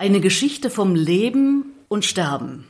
Eine 0.00 0.22
Geschichte 0.22 0.70
vom 0.70 0.94
Leben 0.94 1.74
und 1.88 2.06
Sterben 2.06 2.64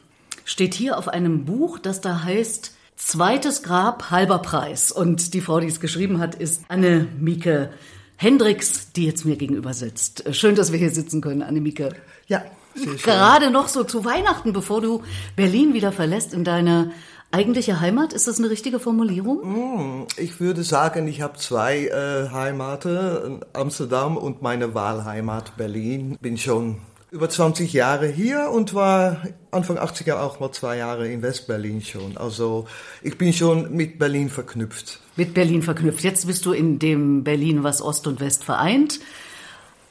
steht 0.45 0.75
hier 0.75 0.99
auf 0.99 1.07
einem 1.07 1.45
Buch, 1.45 1.79
das 1.79 2.01
da 2.01 2.25
heißt 2.25 2.75
Zweites 2.97 3.63
Grab, 3.63 4.11
halber 4.11 4.41
Preis. 4.41 4.91
Und 4.91 5.33
die 5.33 5.41
Frau, 5.41 5.61
die 5.61 5.69
es 5.69 5.79
geschrieben 5.79 6.19
hat, 6.19 6.35
ist 6.35 6.65
Anne 6.67 7.07
Mieke 7.21 7.71
Hendricks, 8.17 8.91
die 8.91 9.07
jetzt 9.07 9.25
mir 9.27 9.37
gegenüber 9.37 9.75
sitzt. 9.75 10.25
Schön, 10.35 10.57
dass 10.57 10.73
wir 10.73 10.81
hier 10.81 10.91
sitzen 10.91 11.21
können, 11.21 11.43
Anne 11.43 11.61
Mieke. 11.61 11.91
Ja, 12.27 12.43
sehr 12.75 12.87
schön. 12.87 12.97
Gerade 12.97 13.53
noch 13.53 13.69
so 13.69 13.85
zu 13.85 14.05
Weihnachten, 14.05 14.53
bevor 14.53 14.81
du 14.81 15.05
Berlin 15.37 15.73
wieder 15.73 15.93
verlässt 15.93 16.35
in 16.35 16.43
deine 16.43 16.91
eigentliche 17.31 17.79
Heimat. 17.79 18.13
Ist 18.13 18.27
das 18.27 18.41
eine 18.41 18.51
richtige 18.51 18.81
Formulierung? 18.81 19.43
Hm, 19.45 20.07
ich 20.17 20.41
würde 20.41 20.65
sagen, 20.65 21.07
ich 21.07 21.21
habe 21.21 21.39
zwei 21.39 21.87
äh, 21.87 22.29
Heimate, 22.33 23.39
Amsterdam 23.53 24.17
und 24.17 24.43
meine 24.43 24.75
Wahlheimat 24.75 25.57
Berlin. 25.57 26.19
Bin 26.21 26.37
schon 26.37 26.79
über 27.11 27.29
20 27.29 27.73
Jahre 27.73 28.07
hier 28.07 28.51
und 28.51 28.75
war 28.75 29.23
Anfang 29.51 29.79
80er 29.79 30.21
auch 30.21 30.39
mal 30.39 30.53
zwei 30.53 30.77
Jahre 30.77 31.09
in 31.09 31.23
Westberlin 31.23 31.83
schon. 31.83 32.17
Also 32.17 32.67
ich 33.03 33.19
bin 33.19 33.33
schon 33.33 33.75
mit 33.75 33.99
Berlin 33.99 34.29
verknüpft. 34.29 35.01
Mit 35.17 35.35
Berlin 35.35 35.63
verknüpft. 35.63 36.05
Jetzt 36.05 36.27
bist 36.27 36.47
du 36.47 36.53
in 36.53 36.79
dem 36.79 37.25
Berlin, 37.25 37.65
was 37.65 37.83
Ost 37.83 38.07
und 38.07 38.21
West 38.21 38.45
vereint. 38.45 39.01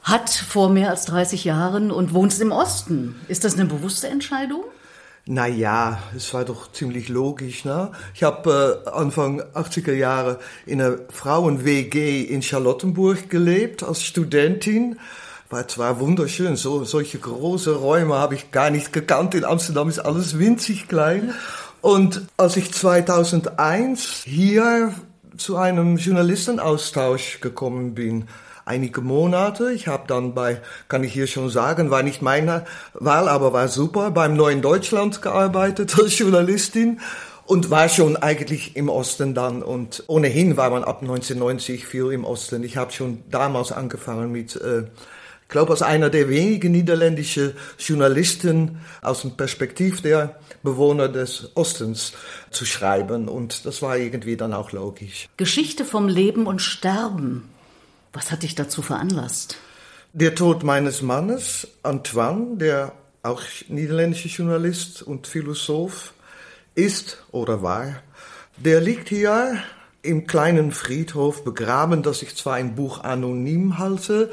Hat 0.02 0.30
vor 0.30 0.70
mehr 0.70 0.88
als 0.88 1.04
30 1.04 1.44
Jahren 1.44 1.90
und 1.90 2.14
wohnst 2.14 2.40
im 2.40 2.52
Osten. 2.52 3.20
Ist 3.28 3.44
das 3.44 3.54
eine 3.54 3.66
bewusste 3.66 4.08
Entscheidung? 4.08 4.62
Naja, 5.26 6.02
es 6.16 6.32
war 6.32 6.46
doch 6.46 6.72
ziemlich 6.72 7.10
logisch. 7.10 7.66
Ne? 7.66 7.92
Ich 8.14 8.22
habe 8.22 8.82
äh, 8.86 8.90
Anfang 8.90 9.42
80er 9.42 9.92
Jahre 9.92 10.38
in 10.64 10.80
einer 10.80 10.96
Frauen-WG 11.10 12.22
in 12.22 12.40
Charlottenburg 12.40 13.28
gelebt 13.28 13.82
als 13.82 14.02
Studentin 14.02 14.98
war 15.50 15.66
zwar 15.66 15.98
wunderschön, 15.98 16.54
so, 16.54 16.84
solche 16.84 17.18
große 17.18 17.74
Räume 17.74 18.14
habe 18.14 18.36
ich 18.36 18.52
gar 18.52 18.70
nicht 18.70 18.92
gekannt. 18.92 19.34
In 19.34 19.44
Amsterdam 19.44 19.88
ist 19.88 19.98
alles 19.98 20.38
winzig 20.38 20.86
klein. 20.86 21.34
Und 21.80 22.22
als 22.36 22.56
ich 22.56 22.72
2001 22.72 24.22
hier 24.24 24.94
zu 25.36 25.56
einem 25.56 25.96
Journalistenaustausch 25.96 27.40
gekommen 27.40 27.94
bin, 27.94 28.28
einige 28.64 29.00
Monate. 29.00 29.72
Ich 29.72 29.88
habe 29.88 30.04
dann 30.06 30.34
bei, 30.34 30.60
kann 30.86 31.02
ich 31.02 31.12
hier 31.12 31.26
schon 31.26 31.50
sagen, 31.50 31.90
war 31.90 32.04
nicht 32.04 32.22
meine 32.22 32.64
Wahl, 32.94 33.28
aber 33.28 33.52
war 33.52 33.66
super, 33.66 34.12
beim 34.12 34.36
Neuen 34.36 34.62
Deutschland 34.62 35.20
gearbeitet 35.20 35.98
als 35.98 36.16
Journalistin 36.16 37.00
und 37.44 37.70
war 37.70 37.88
schon 37.88 38.16
eigentlich 38.16 38.76
im 38.76 38.88
Osten 38.88 39.34
dann. 39.34 39.64
Und 39.64 40.04
ohnehin 40.06 40.56
war 40.56 40.70
man 40.70 40.84
ab 40.84 41.00
1990 41.00 41.86
viel 41.86 42.12
im 42.12 42.24
Osten. 42.24 42.62
Ich 42.62 42.76
habe 42.76 42.92
schon 42.92 43.24
damals 43.30 43.72
angefangen 43.72 44.30
mit 44.30 44.54
äh, 44.54 44.84
glaube, 45.50 45.72
als 45.72 45.82
einer 45.82 46.08
der 46.10 46.28
wenigen 46.28 46.72
niederländischen 46.72 47.52
Journalisten 47.78 48.80
aus 49.02 49.22
dem 49.22 49.36
Perspektiv 49.36 50.00
der 50.00 50.38
Bewohner 50.62 51.08
des 51.08 51.50
Ostens 51.54 52.12
zu 52.50 52.64
schreiben. 52.64 53.28
Und 53.28 53.66
das 53.66 53.82
war 53.82 53.96
irgendwie 53.96 54.36
dann 54.36 54.54
auch 54.54 54.72
logisch. 54.72 55.28
Geschichte 55.36 55.84
vom 55.84 56.08
Leben 56.08 56.46
und 56.46 56.60
Sterben. 56.60 57.50
Was 58.12 58.30
hat 58.30 58.42
dich 58.42 58.54
dazu 58.54 58.82
veranlasst? 58.82 59.56
Der 60.12 60.34
Tod 60.34 60.64
meines 60.64 61.02
Mannes, 61.02 61.68
Antoine, 61.82 62.56
der 62.56 62.92
auch 63.22 63.42
niederländischer 63.68 64.28
Journalist 64.28 65.02
und 65.02 65.26
Philosoph 65.26 66.14
ist 66.74 67.22
oder 67.30 67.62
war, 67.62 68.02
der 68.56 68.80
liegt 68.80 69.08
hier 69.08 69.62
im 70.02 70.26
kleinen 70.26 70.72
Friedhof 70.72 71.44
begraben, 71.44 72.02
das 72.02 72.22
ich 72.22 72.34
zwar 72.36 72.58
im 72.58 72.74
Buch 72.74 73.04
anonym 73.04 73.78
halte, 73.78 74.30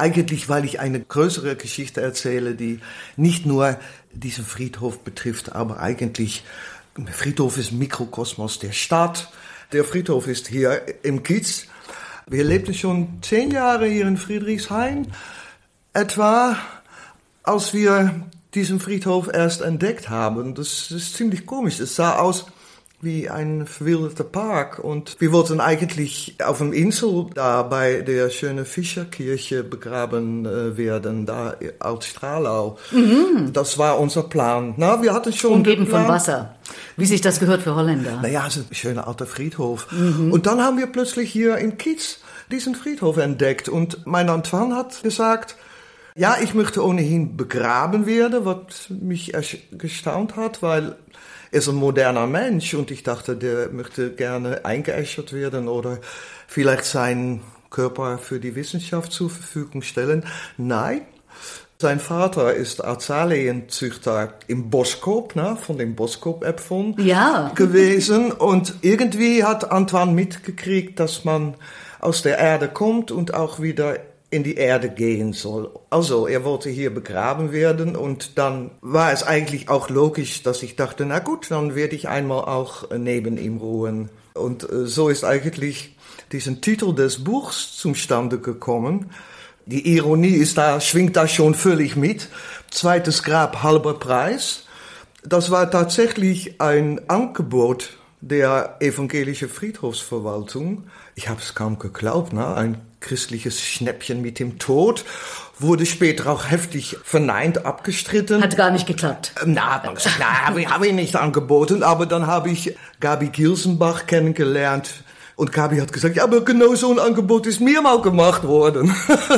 eigentlich, 0.00 0.48
weil 0.48 0.64
ich 0.64 0.80
eine 0.80 1.00
größere 1.00 1.54
Geschichte 1.56 2.00
erzähle, 2.00 2.54
die 2.54 2.80
nicht 3.16 3.46
nur 3.46 3.78
diesen 4.12 4.44
Friedhof 4.44 5.00
betrifft, 5.00 5.52
aber 5.52 5.78
eigentlich, 5.80 6.44
Friedhof 7.12 7.56
ist 7.58 7.72
Mikrokosmos 7.72 8.58
der 8.58 8.72
Stadt. 8.72 9.30
Der 9.72 9.84
Friedhof 9.84 10.26
ist 10.26 10.48
hier 10.48 10.82
im 11.04 11.22
Kiez. 11.22 11.66
Wir 12.26 12.42
lebten 12.44 12.74
schon 12.74 13.20
zehn 13.22 13.50
Jahre 13.52 13.86
hier 13.86 14.06
in 14.06 14.16
Friedrichshain. 14.16 15.06
Etwa, 15.92 16.56
als 17.44 17.72
wir 17.72 18.26
diesen 18.54 18.80
Friedhof 18.80 19.28
erst 19.32 19.60
entdeckt 19.60 20.08
haben. 20.08 20.54
Das 20.54 20.90
ist 20.90 21.14
ziemlich 21.14 21.46
komisch. 21.46 21.78
Es 21.78 21.94
sah 21.94 22.18
aus 22.18 22.46
wie 23.02 23.28
ein 23.30 23.66
verwilderter 23.66 24.24
Park. 24.24 24.78
Und 24.78 25.16
wir 25.18 25.32
wollten 25.32 25.60
eigentlich 25.60 26.36
auf 26.44 26.60
einem 26.60 26.72
Insel 26.72 27.26
da 27.34 27.62
bei 27.62 28.02
der 28.02 28.30
schönen 28.30 28.66
Fischerkirche 28.66 29.64
begraben 29.64 30.46
äh, 30.46 30.76
werden, 30.76 31.26
da 31.26 31.54
aus 31.78 32.06
Stralau. 32.06 32.78
Mhm. 32.90 33.52
Das 33.52 33.78
war 33.78 33.98
unser 33.98 34.24
Plan. 34.24 34.74
Na, 34.76 35.02
wir 35.02 35.14
hatten 35.14 35.32
schon 35.32 35.52
Umgeben 35.52 35.86
von 35.86 36.06
Wasser. 36.08 36.56
Wie 36.96 37.06
sich 37.06 37.20
das 37.20 37.40
gehört 37.40 37.62
für 37.62 37.74
Holländer. 37.74 38.20
Naja, 38.22 38.44
es 38.46 38.56
ist 38.56 38.70
ein 38.70 38.74
schöner 38.74 39.08
alter 39.08 39.26
Friedhof. 39.26 39.90
Mhm. 39.90 40.32
Und 40.32 40.46
dann 40.46 40.62
haben 40.62 40.78
wir 40.78 40.86
plötzlich 40.86 41.30
hier 41.30 41.56
in 41.56 41.78
Kiez 41.78 42.18
diesen 42.50 42.74
Friedhof 42.74 43.16
entdeckt. 43.16 43.68
Und 43.68 44.06
mein 44.06 44.28
Antoine 44.28 44.76
hat 44.76 45.02
gesagt, 45.02 45.56
ja, 46.14 46.36
ich 46.42 46.54
möchte 46.54 46.84
ohnehin 46.84 47.36
begraben 47.36 48.06
werden, 48.06 48.44
was 48.44 48.90
mich 48.90 49.32
gestaunt 49.72 50.36
hat, 50.36 50.62
weil 50.62 50.96
ist 51.52 51.68
ein 51.68 51.74
moderner 51.74 52.26
Mensch 52.26 52.74
und 52.74 52.90
ich 52.90 53.02
dachte, 53.02 53.36
der 53.36 53.70
möchte 53.70 54.12
gerne 54.12 54.64
eingeäschert 54.64 55.32
werden 55.32 55.66
oder 55.66 55.98
vielleicht 56.46 56.84
seinen 56.84 57.40
Körper 57.70 58.18
für 58.18 58.38
die 58.38 58.54
Wissenschaft 58.54 59.12
zur 59.12 59.30
Verfügung 59.30 59.82
stellen. 59.82 60.24
Nein, 60.56 61.02
sein 61.80 61.98
Vater 61.98 62.52
ist 62.52 62.84
Azaleenzüchter 62.84 64.34
im 64.48 64.68
Boskop, 64.70 65.34
ne, 65.34 65.56
von 65.58 65.78
den 65.78 65.96
Boskop-Äpfeln 65.96 66.94
ja. 66.98 67.52
gewesen. 67.54 68.32
Und 68.32 68.74
irgendwie 68.82 69.44
hat 69.44 69.72
Antoine 69.72 70.12
mitgekriegt, 70.12 71.00
dass 71.00 71.24
man 71.24 71.54
aus 71.98 72.22
der 72.22 72.38
Erde 72.38 72.68
kommt 72.68 73.10
und 73.10 73.34
auch 73.34 73.60
wieder 73.60 73.96
in 74.30 74.44
die 74.44 74.54
Erde 74.54 74.88
gehen 74.90 75.32
soll. 75.32 75.70
Also 75.90 76.26
er 76.26 76.44
wollte 76.44 76.70
hier 76.70 76.94
begraben 76.94 77.52
werden 77.52 77.96
und 77.96 78.38
dann 78.38 78.70
war 78.80 79.12
es 79.12 79.24
eigentlich 79.24 79.68
auch 79.68 79.90
logisch, 79.90 80.42
dass 80.42 80.62
ich 80.62 80.76
dachte, 80.76 81.04
na 81.04 81.18
gut, 81.18 81.50
dann 81.50 81.74
werde 81.74 81.96
ich 81.96 82.08
einmal 82.08 82.44
auch 82.44 82.90
neben 82.96 83.36
ihm 83.38 83.58
ruhen. 83.58 84.08
Und 84.34 84.70
äh, 84.70 84.86
so 84.86 85.08
ist 85.08 85.24
eigentlich 85.24 85.96
diesen 86.30 86.60
Titel 86.60 86.94
des 86.94 87.24
Buchs 87.24 87.76
zustande 87.76 88.38
gekommen. 88.38 89.10
Die 89.66 89.94
Ironie 89.96 90.28
ist 90.28 90.58
da, 90.58 90.80
schwingt 90.80 91.16
da 91.16 91.26
schon 91.26 91.54
völlig 91.54 91.96
mit. 91.96 92.28
Zweites 92.70 93.22
Grab, 93.24 93.62
halber 93.62 93.94
Preis. 93.94 94.64
Das 95.24 95.50
war 95.50 95.70
tatsächlich 95.70 96.60
ein 96.60 97.08
Angebot 97.08 97.90
der 98.20 98.76
evangelische 98.80 99.48
Friedhofsverwaltung. 99.48 100.84
Ich 101.14 101.28
habe 101.28 101.40
es 101.40 101.54
kaum 101.54 101.78
geglaubt, 101.78 102.32
ne? 102.32 102.54
ein 102.54 102.80
christliches 103.00 103.60
Schnäppchen 103.60 104.22
mit 104.22 104.38
dem 104.38 104.58
Tod, 104.58 105.04
wurde 105.58 105.86
später 105.86 106.30
auch 106.30 106.50
heftig 106.50 106.96
verneint, 107.02 107.64
abgestritten. 107.64 108.42
Hat 108.42 108.56
gar 108.56 108.70
nicht 108.70 108.86
geklappt. 108.86 109.32
Ähm, 109.42 109.54
na, 109.54 109.82
na 110.18 110.46
habe 110.46 110.60
ich, 110.60 110.68
hab 110.68 110.84
ich 110.84 110.92
nicht 110.92 111.16
angeboten, 111.16 111.82
aber 111.82 112.06
dann 112.06 112.26
habe 112.26 112.50
ich 112.50 112.76
Gabi 113.00 113.28
Gilsenbach 113.28 114.06
kennengelernt, 114.06 115.04
und 115.40 115.52
Gabi 115.52 115.78
hat 115.78 115.90
gesagt, 115.90 116.16
ja, 116.16 116.24
aber 116.24 116.44
genau 116.44 116.74
so 116.74 116.92
ein 116.92 116.98
Angebot 116.98 117.46
ist 117.46 117.62
mir 117.62 117.80
mal 117.80 118.02
gemacht 118.02 118.46
worden. 118.46 118.94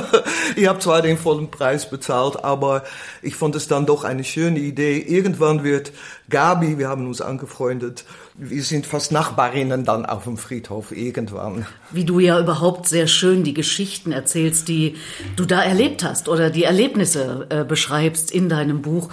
ich 0.56 0.66
habe 0.66 0.80
zwar 0.80 1.00
den 1.00 1.16
vollen 1.16 1.48
Preis 1.48 1.88
bezahlt, 1.88 2.42
aber 2.42 2.82
ich 3.22 3.36
fand 3.36 3.54
es 3.54 3.68
dann 3.68 3.86
doch 3.86 4.02
eine 4.02 4.24
schöne 4.24 4.58
Idee. 4.58 4.98
Irgendwann 4.98 5.62
wird 5.62 5.92
Gabi, 6.28 6.76
wir 6.76 6.88
haben 6.88 7.06
uns 7.06 7.20
angefreundet, 7.20 8.04
wir 8.34 8.62
sind 8.62 8.86
fast 8.86 9.12
Nachbarinnen 9.12 9.84
dann 9.84 10.06
auf 10.06 10.24
dem 10.24 10.38
Friedhof 10.38 10.92
irgendwann. 10.92 11.66
Wie 11.90 12.04
du 12.04 12.18
ja 12.18 12.40
überhaupt 12.40 12.88
sehr 12.88 13.06
schön 13.06 13.44
die 13.44 13.54
Geschichten 13.54 14.12
erzählst, 14.12 14.68
die 14.68 14.96
du 15.36 15.44
da 15.44 15.62
erlebt 15.62 16.02
hast 16.02 16.28
oder 16.28 16.50
die 16.50 16.64
Erlebnisse 16.64 17.46
äh, 17.50 17.64
beschreibst 17.64 18.30
in 18.30 18.48
deinem 18.48 18.80
Buch. 18.82 19.10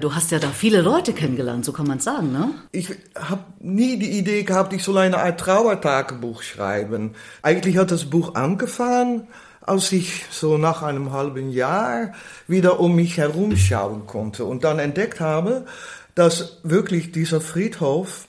Du 0.00 0.14
hast 0.14 0.30
ja 0.30 0.38
da 0.38 0.48
viele 0.48 0.80
Leute 0.80 1.12
kennengelernt, 1.12 1.64
so 1.64 1.72
kann 1.72 1.86
man 1.86 2.00
sagen, 2.00 2.32
ne? 2.32 2.50
Ich 2.72 2.88
habe 3.14 3.44
nie 3.60 3.98
die 3.98 4.18
Idee 4.18 4.42
gehabt, 4.42 4.72
ich 4.72 4.82
soll 4.82 4.98
eine 4.98 5.18
Art 5.18 5.38
Trauertagebuch 5.38 6.42
schreiben. 6.42 7.12
Eigentlich 7.42 7.76
hat 7.76 7.90
das 7.90 8.06
Buch 8.06 8.34
angefangen, 8.34 9.28
als 9.60 9.92
ich 9.92 10.24
so 10.30 10.58
nach 10.58 10.82
einem 10.82 11.12
halben 11.12 11.50
Jahr 11.50 12.12
wieder 12.48 12.80
um 12.80 12.96
mich 12.96 13.18
herum 13.18 13.56
schauen 13.56 14.06
konnte 14.06 14.44
und 14.44 14.64
dann 14.64 14.78
entdeckt 14.78 15.20
habe, 15.20 15.66
dass 16.14 16.58
wirklich 16.62 17.12
dieser 17.12 17.40
Friedhof 17.40 18.26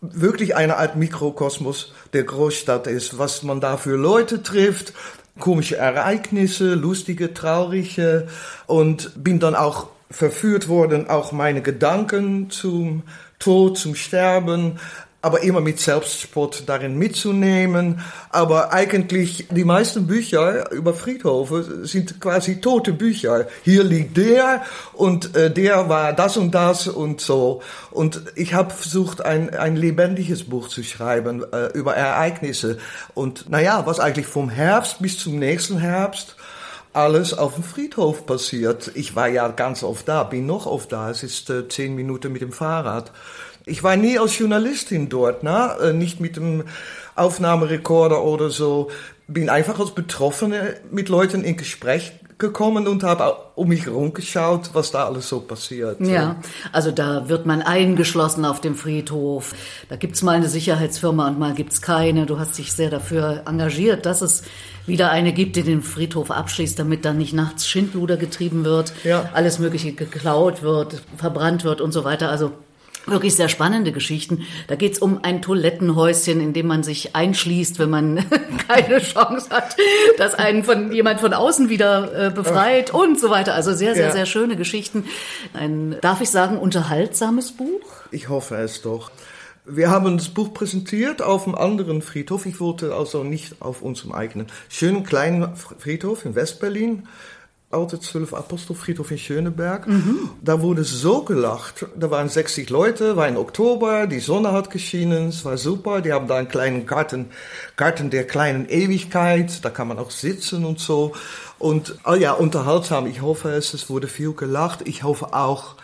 wirklich 0.00 0.56
eine 0.56 0.76
Art 0.76 0.96
Mikrokosmos 0.96 1.92
der 2.12 2.24
Großstadt 2.24 2.86
ist, 2.86 3.18
was 3.18 3.42
man 3.42 3.60
da 3.60 3.76
für 3.76 3.96
Leute 3.96 4.42
trifft, 4.42 4.92
komische 5.38 5.76
Ereignisse, 5.76 6.74
lustige, 6.74 7.34
traurige 7.34 8.28
und 8.66 9.12
bin 9.22 9.40
dann 9.40 9.54
auch 9.54 9.88
verführt 10.10 10.68
worden, 10.68 11.08
auch 11.08 11.32
meine 11.32 11.62
Gedanken 11.62 12.50
zum 12.50 13.02
Tod, 13.38 13.78
zum 13.78 13.94
Sterben 13.94 14.78
aber 15.20 15.42
immer 15.42 15.60
mit 15.60 15.80
Selbstspott 15.80 16.62
darin 16.66 16.96
mitzunehmen. 16.96 18.00
Aber 18.30 18.72
eigentlich 18.72 19.48
die 19.50 19.64
meisten 19.64 20.06
Bücher 20.06 20.70
über 20.70 20.94
Friedhofe 20.94 21.86
sind 21.86 22.20
quasi 22.20 22.60
tote 22.60 22.92
Bücher. 22.92 23.48
Hier 23.64 23.82
liegt 23.82 24.16
der 24.16 24.62
und 24.92 25.34
äh, 25.34 25.50
der 25.50 25.88
war 25.88 26.12
das 26.12 26.36
und 26.36 26.54
das 26.54 26.86
und 26.86 27.20
so. 27.20 27.62
Und 27.90 28.22
ich 28.36 28.54
habe 28.54 28.70
versucht, 28.72 29.24
ein, 29.24 29.50
ein 29.50 29.74
lebendiges 29.74 30.44
Buch 30.44 30.68
zu 30.68 30.84
schreiben 30.84 31.44
äh, 31.52 31.66
über 31.72 31.96
Ereignisse. 31.96 32.78
Und 33.14 33.50
naja, 33.50 33.86
was 33.86 33.98
eigentlich 33.98 34.26
vom 34.26 34.48
Herbst 34.48 35.02
bis 35.02 35.18
zum 35.18 35.38
nächsten 35.38 35.78
Herbst 35.78 36.36
alles 36.92 37.34
auf 37.34 37.54
dem 37.54 37.64
Friedhof 37.64 38.24
passiert. 38.24 38.90
Ich 38.94 39.14
war 39.14 39.28
ja 39.28 39.48
ganz 39.48 39.82
oft 39.82 40.08
da, 40.08 40.22
bin 40.22 40.46
noch 40.46 40.66
oft 40.66 40.92
da. 40.92 41.10
Es 41.10 41.22
ist 41.22 41.50
äh, 41.50 41.68
zehn 41.68 41.94
Minuten 41.94 42.32
mit 42.32 42.42
dem 42.42 42.52
Fahrrad. 42.52 43.12
Ich 43.68 43.82
war 43.82 43.96
nie 43.96 44.18
als 44.18 44.38
Journalistin 44.38 45.08
dort, 45.08 45.42
ne? 45.42 45.92
Nicht 45.94 46.20
mit 46.20 46.36
dem 46.36 46.64
Aufnahmerekorder 47.14 48.22
oder 48.22 48.50
so. 48.50 48.90
Bin 49.26 49.50
einfach 49.50 49.78
als 49.78 49.94
Betroffene 49.94 50.76
mit 50.90 51.08
Leuten 51.08 51.44
in 51.44 51.56
Gespräch 51.56 52.12
gekommen 52.38 52.86
und 52.86 53.02
habe 53.02 53.36
um 53.56 53.68
mich 53.68 53.86
herum 53.86 54.12
geschaut, 54.12 54.70
was 54.72 54.92
da 54.92 55.06
alles 55.06 55.28
so 55.28 55.40
passiert. 55.40 56.00
Ja, 56.00 56.36
also 56.72 56.92
da 56.92 57.28
wird 57.28 57.46
man 57.46 57.62
eingeschlossen 57.62 58.44
auf 58.44 58.60
dem 58.60 58.76
Friedhof. 58.76 59.54
Da 59.88 59.96
gibt's 59.96 60.22
mal 60.22 60.36
eine 60.36 60.48
Sicherheitsfirma 60.48 61.26
und 61.26 61.38
mal 61.38 61.54
gibt's 61.54 61.82
keine. 61.82 62.26
Du 62.26 62.38
hast 62.38 62.56
dich 62.56 62.72
sehr 62.72 62.90
dafür 62.90 63.42
engagiert, 63.46 64.06
dass 64.06 64.22
es 64.22 64.44
wieder 64.86 65.10
eine 65.10 65.32
gibt, 65.32 65.56
die 65.56 65.64
den 65.64 65.82
Friedhof 65.82 66.30
abschließt, 66.30 66.78
damit 66.78 67.04
dann 67.04 67.18
nicht 67.18 67.34
nachts 67.34 67.68
Schindluder 67.68 68.16
getrieben 68.16 68.64
wird, 68.64 68.92
ja. 69.02 69.28
alles 69.34 69.58
Mögliche 69.58 69.92
geklaut 69.92 70.62
wird, 70.62 71.02
verbrannt 71.16 71.64
wird 71.64 71.80
und 71.80 71.92
so 71.92 72.04
weiter. 72.04 72.30
Also 72.30 72.52
wirklich 73.10 73.34
sehr 73.34 73.48
spannende 73.48 73.92
Geschichten. 73.92 74.46
Da 74.66 74.76
geht's 74.76 74.98
um 74.98 75.22
ein 75.22 75.42
Toilettenhäuschen, 75.42 76.40
in 76.40 76.52
dem 76.52 76.66
man 76.66 76.82
sich 76.82 77.14
einschließt, 77.14 77.78
wenn 77.78 77.90
man 77.90 78.24
keine 78.68 78.98
Chance 78.98 79.50
hat, 79.50 79.76
dass 80.16 80.34
einen 80.34 80.64
von 80.64 80.92
jemand 80.92 81.20
von 81.20 81.32
außen 81.32 81.68
wieder 81.68 82.26
äh, 82.26 82.30
befreit 82.30 82.92
und 82.92 83.18
so 83.18 83.30
weiter. 83.30 83.54
Also 83.54 83.74
sehr, 83.74 83.94
sehr, 83.94 84.06
ja. 84.06 84.12
sehr 84.12 84.26
schöne 84.26 84.56
Geschichten. 84.56 85.04
Ein, 85.54 85.96
darf 86.00 86.20
ich 86.20 86.30
sagen, 86.30 86.58
unterhaltsames 86.58 87.52
Buch? 87.52 87.80
Ich 88.10 88.28
hoffe 88.28 88.56
es 88.56 88.82
doch. 88.82 89.10
Wir 89.70 89.90
haben 89.90 90.16
das 90.16 90.30
Buch 90.30 90.54
präsentiert 90.54 91.20
auf 91.20 91.46
einem 91.46 91.54
anderen 91.54 92.00
Friedhof. 92.00 92.46
Ich 92.46 92.58
wollte 92.58 92.94
also 92.94 93.22
nicht 93.22 93.60
auf 93.60 93.82
unserem 93.82 94.12
eigenen 94.12 94.46
schönen 94.70 95.04
kleinen 95.04 95.54
Friedhof 95.56 96.24
in 96.24 96.34
Westberlin 96.34 97.06
alte 97.70 98.00
zwölf 98.00 98.32
Apostelfriedhof 98.32 99.10
in 99.10 99.18
Schöneberg. 99.18 99.86
Mhm. 99.86 100.30
Da 100.42 100.62
wurde 100.62 100.84
so 100.84 101.22
gelacht. 101.22 101.86
Da 101.96 102.10
waren 102.10 102.28
60 102.28 102.70
Leute, 102.70 103.16
war 103.16 103.28
in 103.28 103.36
Oktober, 103.36 104.06
die 104.06 104.20
Sonne 104.20 104.52
hat 104.52 104.70
geschienen, 104.70 105.28
es 105.28 105.44
war 105.44 105.58
super. 105.58 106.00
Die 106.00 106.12
haben 106.12 106.28
da 106.28 106.36
einen 106.36 106.48
kleinen 106.48 106.86
Garten, 106.86 107.26
Garten 107.76 108.08
der 108.08 108.26
kleinen 108.26 108.68
Ewigkeit. 108.68 109.64
Da 109.64 109.70
kann 109.70 109.88
man 109.88 109.98
auch 109.98 110.10
sitzen 110.10 110.64
und 110.64 110.80
so. 110.80 111.12
Und 111.58 111.98
oh 112.06 112.14
ja, 112.14 112.32
unterhaltsam. 112.32 113.06
Ich 113.06 113.20
hoffe 113.20 113.50
es, 113.50 113.74
es 113.74 113.90
wurde 113.90 114.08
viel 114.08 114.32
gelacht. 114.32 114.88
Ich 114.88 115.02
hoffe 115.02 115.34
auch, 115.34 115.76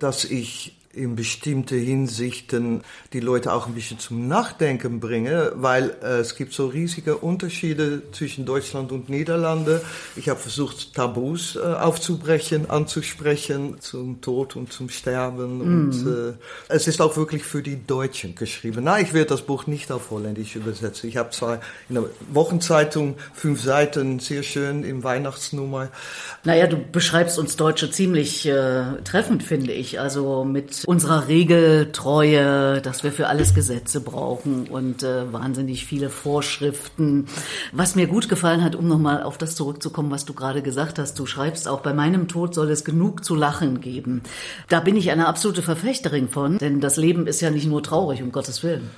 dass 0.00 0.24
ich 0.24 0.77
in 0.98 1.16
bestimmte 1.16 1.76
Hinsichten 1.76 2.82
die 3.12 3.20
Leute 3.20 3.52
auch 3.52 3.66
ein 3.66 3.74
bisschen 3.74 3.98
zum 3.98 4.28
Nachdenken 4.28 5.00
bringe, 5.00 5.52
weil 5.54 5.96
äh, 6.02 6.18
es 6.18 6.36
gibt 6.36 6.52
so 6.52 6.66
riesige 6.66 7.16
Unterschiede 7.16 8.02
zwischen 8.12 8.44
Deutschland 8.44 8.92
und 8.92 9.08
Niederlande. 9.08 9.80
Ich 10.16 10.28
habe 10.28 10.38
versucht, 10.38 10.94
Tabus 10.94 11.56
äh, 11.56 11.60
aufzubrechen, 11.60 12.68
anzusprechen 12.68 13.80
zum 13.80 14.20
Tod 14.20 14.56
und 14.56 14.72
zum 14.72 14.88
Sterben. 14.88 15.58
Mm. 15.58 15.60
Und 15.60 16.06
äh, 16.06 16.34
es 16.68 16.88
ist 16.88 17.00
auch 17.00 17.16
wirklich 17.16 17.44
für 17.44 17.62
die 17.62 17.86
Deutschen 17.86 18.34
geschrieben. 18.34 18.80
Na, 18.82 19.00
ich 19.00 19.12
werde 19.12 19.30
das 19.30 19.42
Buch 19.42 19.66
nicht 19.66 19.92
auf 19.92 20.10
Holländisch 20.10 20.56
übersetzen. 20.56 21.08
Ich 21.08 21.16
habe 21.16 21.30
zwar 21.30 21.60
in 21.88 21.94
der 21.94 22.04
Wochenzeitung 22.32 23.16
fünf 23.32 23.62
Seiten, 23.62 24.18
sehr 24.18 24.42
schön 24.42 24.84
im 24.84 25.04
Weihnachtsnummer. 25.04 25.88
Naja, 26.44 26.66
du 26.66 26.76
beschreibst 26.76 27.38
uns 27.38 27.56
Deutsche 27.56 27.90
ziemlich 27.90 28.46
äh, 28.46 29.00
treffend, 29.04 29.42
finde 29.42 29.72
ich. 29.72 30.00
Also 30.00 30.44
mit 30.44 30.82
unserer 30.88 31.28
Regeltreue, 31.28 32.80
dass 32.80 33.04
wir 33.04 33.12
für 33.12 33.26
alles 33.26 33.52
Gesetze 33.52 34.00
brauchen 34.00 34.68
und 34.68 35.02
äh, 35.02 35.30
wahnsinnig 35.30 35.84
viele 35.84 36.08
Vorschriften. 36.08 37.26
Was 37.72 37.94
mir 37.94 38.06
gut 38.06 38.30
gefallen 38.30 38.64
hat, 38.64 38.74
um 38.74 38.88
nochmal 38.88 39.22
auf 39.22 39.36
das 39.36 39.54
zurückzukommen, 39.54 40.10
was 40.10 40.24
du 40.24 40.32
gerade 40.32 40.62
gesagt 40.62 40.98
hast, 40.98 41.18
du 41.18 41.26
schreibst 41.26 41.68
auch, 41.68 41.80
bei 41.80 41.92
meinem 41.92 42.26
Tod 42.26 42.54
soll 42.54 42.70
es 42.70 42.86
genug 42.86 43.22
zu 43.22 43.34
lachen 43.34 43.82
geben. 43.82 44.22
Da 44.70 44.80
bin 44.80 44.96
ich 44.96 45.10
eine 45.10 45.28
absolute 45.28 45.60
Verfechterin 45.60 46.30
von, 46.30 46.56
denn 46.56 46.80
das 46.80 46.96
Leben 46.96 47.26
ist 47.26 47.42
ja 47.42 47.50
nicht 47.50 47.66
nur 47.66 47.82
traurig, 47.82 48.22
um 48.22 48.32
Gottes 48.32 48.62
Willen. 48.62 48.88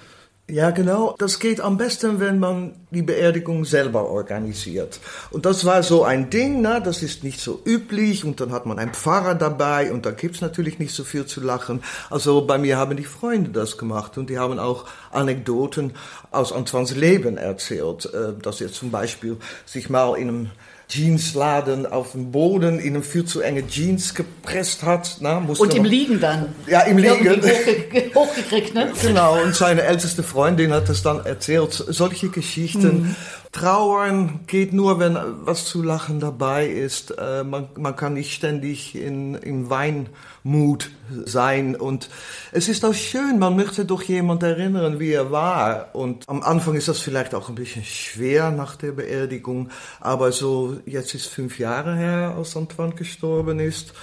Ja, 0.50 0.70
genau. 0.73 1.14
Das 1.19 1.38
geht 1.38 1.61
am 1.61 1.76
besten, 1.76 2.19
wenn 2.19 2.41
man 2.41 2.75
die 2.91 3.02
Beerdigung 3.02 3.64
selber 3.64 4.08
organisiert. 4.08 4.99
Und 5.31 5.47
das 5.47 5.64
war 5.64 5.85
so 5.85 6.02
ein 6.02 6.29
Ding, 6.29 6.61
ne? 6.61 6.82
das 6.85 7.02
ist 7.02 7.23
nicht 7.23 7.41
so 7.41 7.62
üblich. 7.64 8.25
Und 8.25 8.41
dann 8.41 8.50
hat 8.50 8.67
man 8.67 8.79
einen 8.81 8.93
Pfarrer 8.93 9.37
dabei 9.37 9.93
und 9.93 10.06
da 10.06 10.11
gibt's 10.11 10.41
natürlich 10.41 10.81
nicht 10.81 10.93
so 10.93 11.05
viel 11.05 11.25
zu 11.25 11.41
lachen. 11.41 11.85
Also 12.11 12.44
bei 12.47 12.58
mir 12.58 12.79
haben 12.79 12.97
die 12.97 13.05
Freunde 13.05 13.50
das 13.50 13.79
gemacht 13.79 14.19
und 14.19 14.29
die 14.29 14.38
haben 14.38 14.58
auch 14.58 14.87
Anekdoten 15.12 15.93
aus 16.32 16.52
Antoines 16.52 16.97
Leben 16.97 17.37
erzählt. 17.37 18.12
Äh, 18.12 18.32
dass 18.43 18.61
er 18.61 18.73
zum 18.73 18.91
Beispiel 18.91 19.37
sich 19.67 19.88
mal 19.88 20.17
in 20.17 20.29
einem 20.29 20.50
Jeansladen 20.90 21.87
auf 21.87 22.12
dem 22.12 22.32
Boden 22.32 22.81
in 22.81 22.94
eine 22.94 23.02
viel 23.04 23.25
zu 23.25 23.40
enge 23.40 23.66
Jeans 23.66 24.14
gepresst 24.14 24.82
hat. 24.82 25.19
Na, 25.20 25.38
und 25.38 25.75
im 25.75 25.84
Liegen 25.84 26.20
dann. 26.20 26.54
Ja, 26.66 26.81
im 26.81 26.98
Liegen. 26.98 27.40
Hochge 27.40 28.10
hochgekriegt, 28.14 28.75
ne? 28.75 28.92
Genau, 29.00 29.40
und 29.40 29.54
seine 29.54 29.82
älteste 29.82 30.22
Freundin 30.22 30.72
hat 30.72 30.88
das 30.88 31.02
dann 31.02 31.25
erzählt. 31.25 31.72
Solche 31.72 32.28
Geschichten. 32.28 33.02
Mhm. 33.02 33.16
Trauern 33.52 34.41
geht 34.47 34.73
nur, 34.73 35.00
wenn 35.00 35.19
was 35.44 35.64
zu 35.64 35.82
lachen 35.82 36.20
dabei 36.20 36.69
ist. 36.69 37.11
Äh, 37.19 37.43
man, 37.43 37.69
man 37.76 37.97
kann 37.97 38.14
nicht 38.14 38.32
ständig 38.32 38.94
in, 38.94 39.35
im 39.35 39.69
Weinmut 39.69 40.91
sein. 41.25 41.75
Und 41.75 42.11
es 42.52 42.69
ist 42.69 42.85
auch 42.85 42.94
schön, 42.94 43.41
man 43.41 43.56
möchte 43.56 43.85
doch 43.85 44.05
jemand 44.05 44.44
erinnern, 44.44 45.00
wie 45.00 45.12
er 45.12 45.32
war. 45.32 45.88
Und 45.94 46.29
am 46.29 46.43
Anfang 46.43 46.75
ist 46.75 46.87
das 46.87 47.00
vielleicht 47.00 47.35
auch 47.35 47.49
ein 47.49 47.56
bisschen 47.56 47.82
schwer 47.82 48.52
nach 48.52 48.76
der 48.76 48.93
Beerdigung. 48.93 49.70
Aber 49.99 50.31
so, 50.31 50.79
jetzt 50.87 51.14
ist 51.14 51.26
fünf 51.26 51.58
Jahre 51.58 51.97
her, 51.97 52.35
als 52.38 52.56
Antoine 52.56 52.94
gestorben 52.94 53.58
ist. 53.58 53.94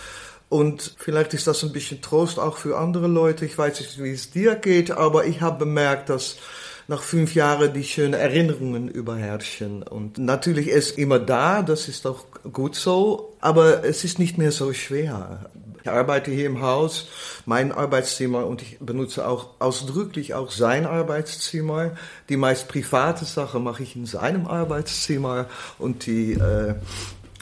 Und 0.49 0.95
vielleicht 0.97 1.33
ist 1.33 1.47
das 1.47 1.63
ein 1.63 1.71
bisschen 1.71 2.01
Trost 2.01 2.38
auch 2.38 2.57
für 2.57 2.77
andere 2.77 3.07
Leute. 3.07 3.45
Ich 3.45 3.57
weiß 3.57 3.79
nicht, 3.79 4.03
wie 4.03 4.11
es 4.11 4.29
dir 4.29 4.55
geht, 4.55 4.91
aber 4.91 5.25
ich 5.25 5.41
habe 5.41 5.59
bemerkt, 5.59 6.09
dass 6.09 6.38
nach 6.87 7.01
fünf 7.01 7.35
Jahren 7.35 7.73
die 7.73 7.83
schönen 7.83 8.13
Erinnerungen 8.13 8.87
überherrschen. 8.87 9.83
Und 9.83 10.17
natürlich 10.17 10.67
ist 10.69 10.97
immer 10.97 11.19
da, 11.19 11.61
das 11.61 11.87
ist 11.87 12.07
auch 12.07 12.25
gut 12.51 12.75
so, 12.75 13.33
aber 13.41 13.83
es 13.83 14.03
ist 14.03 14.19
nicht 14.19 14.37
mehr 14.37 14.51
so 14.51 14.71
schwer. 14.73 15.49
Ich 15.83 15.89
arbeite 15.89 16.31
hier 16.31 16.47
im 16.47 16.61
Haus, 16.61 17.07
mein 17.45 17.71
Arbeitszimmer 17.71 18.45
und 18.45 18.61
ich 18.61 18.77
benutze 18.79 19.27
auch 19.27 19.51
ausdrücklich 19.59 20.33
auch 20.33 20.51
sein 20.51 20.85
Arbeitszimmer. 20.85 21.91
Die 22.29 22.37
meist 22.37 22.67
private 22.67 23.25
Sache 23.25 23.59
mache 23.59 23.83
ich 23.83 23.95
in 23.95 24.06
seinem 24.06 24.47
Arbeitszimmer 24.47 25.47
und 25.79 26.06
die 26.06 26.33
äh, 26.33 26.75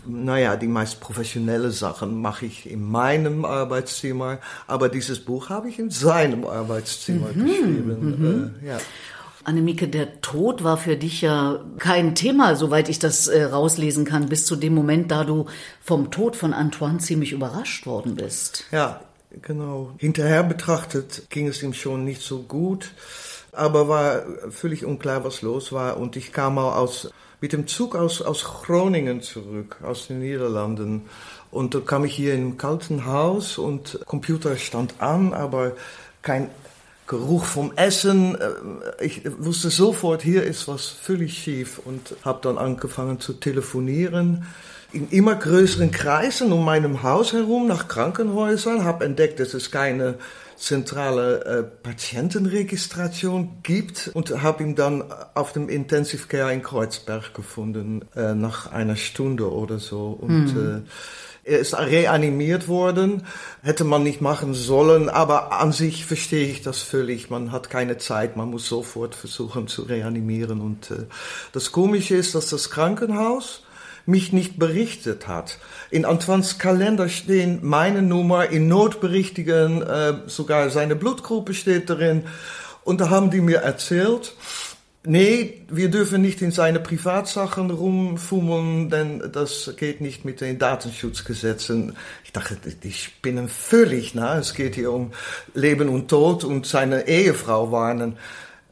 naja, 0.07 0.55
die 0.55 0.67
meist 0.67 0.99
professionelle 0.99 1.71
Sachen 1.71 2.21
mache 2.21 2.45
ich 2.45 2.69
in 2.69 2.83
meinem 2.83 3.45
Arbeitszimmer, 3.45 4.39
aber 4.67 4.89
dieses 4.89 5.19
Buch 5.19 5.49
habe 5.49 5.69
ich 5.69 5.79
in 5.79 5.89
seinem 5.89 6.45
Arbeitszimmer 6.45 7.29
mhm, 7.33 7.45
geschrieben. 7.45 7.99
Mhm. 8.01 8.55
Äh, 8.61 8.67
ja. 8.67 8.77
Annemieke, 9.45 9.87
der 9.87 10.21
Tod 10.21 10.63
war 10.63 10.77
für 10.77 10.97
dich 10.97 11.21
ja 11.21 11.63
kein 11.77 12.15
Thema, 12.15 12.55
soweit 12.55 12.89
ich 12.89 12.99
das 12.99 13.27
äh, 13.27 13.43
rauslesen 13.43 14.03
kann, 14.03 14.27
bis 14.27 14.45
zu 14.45 14.55
dem 14.55 14.73
Moment, 14.73 15.11
da 15.11 15.23
du 15.23 15.45
vom 15.81 16.11
Tod 16.11 16.35
von 16.35 16.53
Antoine 16.53 16.97
ziemlich 16.97 17.31
überrascht 17.31 17.85
worden 17.85 18.15
bist. 18.15 18.65
Ja, 18.71 19.01
genau. 19.41 19.91
Hinterher 19.97 20.43
betrachtet 20.43 21.29
ging 21.29 21.47
es 21.47 21.61
ihm 21.61 21.73
schon 21.73 22.03
nicht 22.03 22.21
so 22.21 22.41
gut, 22.41 22.91
aber 23.51 23.87
war 23.87 24.23
völlig 24.49 24.83
unklar, 24.83 25.23
was 25.23 25.41
los 25.41 25.71
war. 25.71 25.97
Und 25.97 26.15
ich 26.15 26.31
kam 26.33 26.57
auch 26.57 26.75
aus, 26.75 27.11
mit 27.39 27.53
dem 27.53 27.67
Zug 27.67 27.95
aus, 27.95 28.21
aus 28.21 28.43
Groningen 28.43 29.21
zurück, 29.21 29.77
aus 29.83 30.07
den 30.07 30.19
Niederlanden. 30.19 31.03
Und 31.51 31.75
da 31.75 31.79
kam 31.79 32.03
ich 32.03 32.15
hier 32.15 32.33
in 32.33 32.41
einem 32.41 32.57
kalten 32.57 33.05
Haus 33.05 33.57
und 33.57 33.99
Computer 34.05 34.57
stand 34.57 34.95
an, 34.99 35.33
aber 35.33 35.73
kein 36.21 36.49
Geruch 37.07 37.45
vom 37.45 37.73
Essen. 37.75 38.35
Äh, 38.35 39.05
ich 39.05 39.21
wusste 39.37 39.69
sofort, 39.69 40.21
hier 40.21 40.43
ist 40.43 40.67
was 40.67 40.87
völlig 40.87 41.37
schief 41.37 41.79
und 41.83 42.15
habe 42.23 42.39
dann 42.41 42.57
angefangen 42.57 43.19
zu 43.19 43.33
telefonieren 43.33 44.45
in 44.95 45.09
immer 45.09 45.35
größeren 45.35 45.91
Kreisen 45.91 46.53
um 46.53 46.63
meinem 46.63 47.03
Haus 47.03 47.33
herum 47.33 47.67
nach 47.67 47.89
Krankenhäusern, 47.89 48.85
habe 48.85 49.03
entdeckt, 49.03 49.41
dass 49.41 49.53
es 49.53 49.69
keine 49.69 50.15
zentrale 50.55 51.43
äh, 51.43 51.63
Patientenregistration 51.63 53.57
gibt 53.61 54.09
und 54.13 54.41
habe 54.41 54.63
ihn 54.63 54.75
dann 54.75 55.03
auf 55.33 55.51
dem 55.51 55.67
Intensive 55.67 56.27
Care 56.27 56.53
in 56.53 56.63
Kreuzberg 56.63 57.33
gefunden, 57.33 58.05
äh, 58.15 58.33
nach 58.33 58.71
einer 58.71 58.95
Stunde 58.95 59.51
oder 59.51 59.79
so. 59.79 60.17
Und 60.19 60.53
hm. 60.53 60.83
äh, 60.85 60.89
Er 61.47 61.59
ist 61.59 61.77
reanimiert 61.77 62.67
worden, 62.67 63.21
hätte 63.61 63.83
man 63.83 64.01
nicht 64.01 64.19
machen 64.19 64.55
sollen, 64.55 65.09
aber 65.09 65.51
an 65.51 65.71
sich 65.71 66.03
verstehe 66.03 66.47
ich 66.47 66.63
das 66.63 66.81
völlig. 66.81 67.29
Man 67.29 67.51
hat 67.51 67.69
keine 67.69 67.99
Zeit, 67.99 68.35
man 68.35 68.49
muss 68.49 68.67
sofort 68.67 69.13
versuchen 69.13 69.67
zu 69.67 69.83
reanimieren. 69.83 70.59
Und 70.59 70.89
äh, 70.89 71.05
das 71.53 71.71
Komische 71.71 72.15
ist, 72.15 72.33
dass 72.33 72.49
das 72.49 72.71
Krankenhaus 72.71 73.61
mich 74.07 74.33
nicht 74.33 74.57
berichtet 74.57 75.27
hat. 75.27 75.59
In 75.91 76.05
Antoines 76.05 76.57
Kalender 76.57 77.09
stehen 77.09 77.59
meine 77.61 78.01
Nummer, 78.01 78.49
in 78.49 78.67
Notberichtigen 78.67 79.83
äh, 79.83 80.13
sogar 80.25 80.71
seine 80.71 80.95
Blutgruppe 80.95 81.53
steht 81.53 81.91
darin. 81.91 82.23
Und 82.83 83.01
da 83.01 83.11
haben 83.11 83.29
die 83.29 83.41
mir 83.41 83.59
erzählt, 83.59 84.33
Nee, 85.07 85.61
wir 85.69 85.89
dürfen 85.89 86.21
nicht 86.21 86.41
in 86.41 86.51
seine 86.51 86.79
Privatsachen 86.79 87.69
rumfummeln, 87.69 88.89
denn 88.89 89.23
das 89.31 89.71
geht 89.77 90.01
nicht 90.01 90.25
mit 90.25 90.41
den 90.41 90.57
Datenschutzgesetzen. 90.57 91.95
Ich 92.23 92.31
dachte, 92.31 92.55
die 92.55 92.91
spinnen 92.91 93.47
völlig, 93.47 94.15
na? 94.15 94.39
Es 94.39 94.55
geht 94.55 94.75
hier 94.75 94.91
um 94.91 95.11
Leben 95.53 95.89
und 95.89 96.07
Tod 96.07 96.43
und 96.43 96.65
seine 96.65 97.07
Ehefrau 97.07 97.71
warnen. 97.71 98.17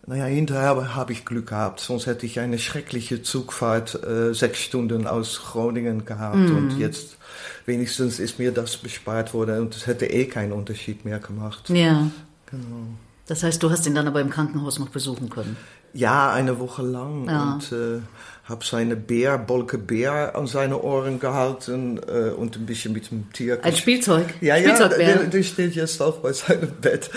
Naja, 0.06 0.26
hinterher 0.26 0.96
habe 0.96 1.14
ich 1.14 1.24
Glück 1.24 1.48
gehabt, 1.50 1.80
sonst 1.80 2.08
hätte 2.08 2.26
ich 2.26 2.40
eine 2.40 2.60
schreckliche 2.60 3.22
Zugfahrt, 3.22 4.04
äh, 4.04 4.34
sechs 4.34 4.60
Stunden 4.60 5.08
aus 5.08 5.40
Groningen 5.42 6.04
gehabt 6.04 6.36
mm. 6.36 6.58
und 6.58 6.78
jetzt 6.78 7.18
wenigstens 7.66 8.20
ist 8.20 8.38
mir 8.38 8.52
das 8.52 8.76
bespart 8.76 9.34
worden 9.34 9.62
und 9.62 9.76
es 9.76 9.88
hätte 9.88 10.08
eh 10.08 10.26
keinen 10.26 10.52
Unterschied 10.52 11.06
mehr 11.06 11.20
gemacht. 11.20 11.70
Ja. 11.70 12.12
Genau. 12.48 12.88
Das 13.28 13.44
heißt, 13.44 13.64
du 13.64 13.72
hast 13.72 13.88
ihn 13.88 13.96
dann 13.96 14.08
aber 14.08 14.20
im 14.20 14.30
Krankenhaus 14.30 14.78
noch 14.78 14.90
besuchen 14.90 15.30
können? 15.30 15.56
Ja, 15.94 16.32
eine 16.32 16.60
Woche 16.60 16.82
lang. 16.82 17.28
Ja. 17.28 17.54
Und 17.54 17.72
äh, 17.72 18.02
habe 18.46 18.66
seine 18.66 18.96
Bär, 18.96 19.38
Bolke 19.38 19.78
Bär 19.78 20.36
an 20.36 20.48
seine 20.48 20.82
Ohren 20.82 21.20
gehalten 21.20 22.00
äh, 22.08 22.32
und 22.32 22.58
ein 22.58 22.66
bisschen 22.66 22.94
mit 22.94 23.10
dem 23.12 23.32
Tier. 23.32 23.60
Ein 23.64 23.76
Spielzeug? 23.76 24.26
Ja, 24.42 24.58
ja, 24.58 24.88
der, 24.88 25.24
der 25.26 25.44
steht 25.44 25.76
jetzt 25.76 26.02
auch 26.02 26.18
bei 26.18 26.34
seinem 26.34 26.72
Bett. 26.82 27.10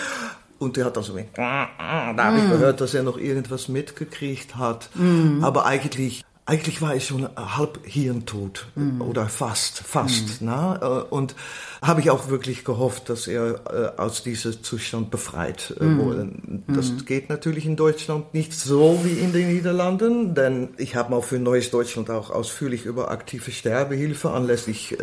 Und 0.59 0.77
der 0.77 0.87
hat 0.87 0.97
dann 0.97 1.03
so, 1.03 1.19
da 1.35 1.69
habe 2.17 2.39
ich 2.39 2.45
mm. 2.45 2.51
gehört, 2.51 2.81
dass 2.81 2.95
er 2.95 3.03
noch 3.03 3.19
irgendwas 3.19 3.69
mitgekriegt 3.69 4.57
hat. 4.57 4.89
Mm. 4.95 5.45
Aber 5.45 5.67
eigentlich 5.67 6.25
eigentlich 6.49 6.81
war 6.81 6.95
ich 6.95 7.05
schon 7.05 7.29
halb 7.37 7.81
hirntot 7.85 8.69
mm. 8.77 9.03
oder 9.03 9.29
fast, 9.29 9.79
fast. 9.79 10.41
Mm. 10.41 10.45
Na? 10.45 11.01
Äh, 11.01 11.05
und 11.11 11.35
habe 11.83 12.01
ich 12.01 12.11
auch 12.11 12.29
wirklich 12.29 12.65
gehofft, 12.65 13.09
dass 13.11 13.27
er 13.27 13.95
äh, 13.97 14.01
aus 14.01 14.23
diesem 14.23 14.63
Zustand 14.63 15.11
befreit 15.11 15.75
äh, 15.81 15.85
mm. 15.85 15.99
wurde. 15.99 16.29
Das 16.69 16.93
mm. 16.93 17.05
geht 17.05 17.31
natürlich 17.31 17.67
in 17.67 17.75
Deutschland 17.75 18.33
nicht 18.33 18.55
so 18.55 19.01
wie 19.03 19.19
in 19.19 19.33
den 19.33 19.53
Niederlanden, 19.53 20.37
denn 20.37 20.69
ich 20.77 20.95
habe 20.95 21.11
mal 21.11 21.21
für 21.21 21.41
Neues 21.41 21.73
Deutschland 21.73 22.11
auch 22.11 22.31
ausführlich 22.31 22.85
über 22.85 23.11
aktive 23.11 23.51
Sterbehilfe 23.51 24.31
anlässlich 24.31 24.97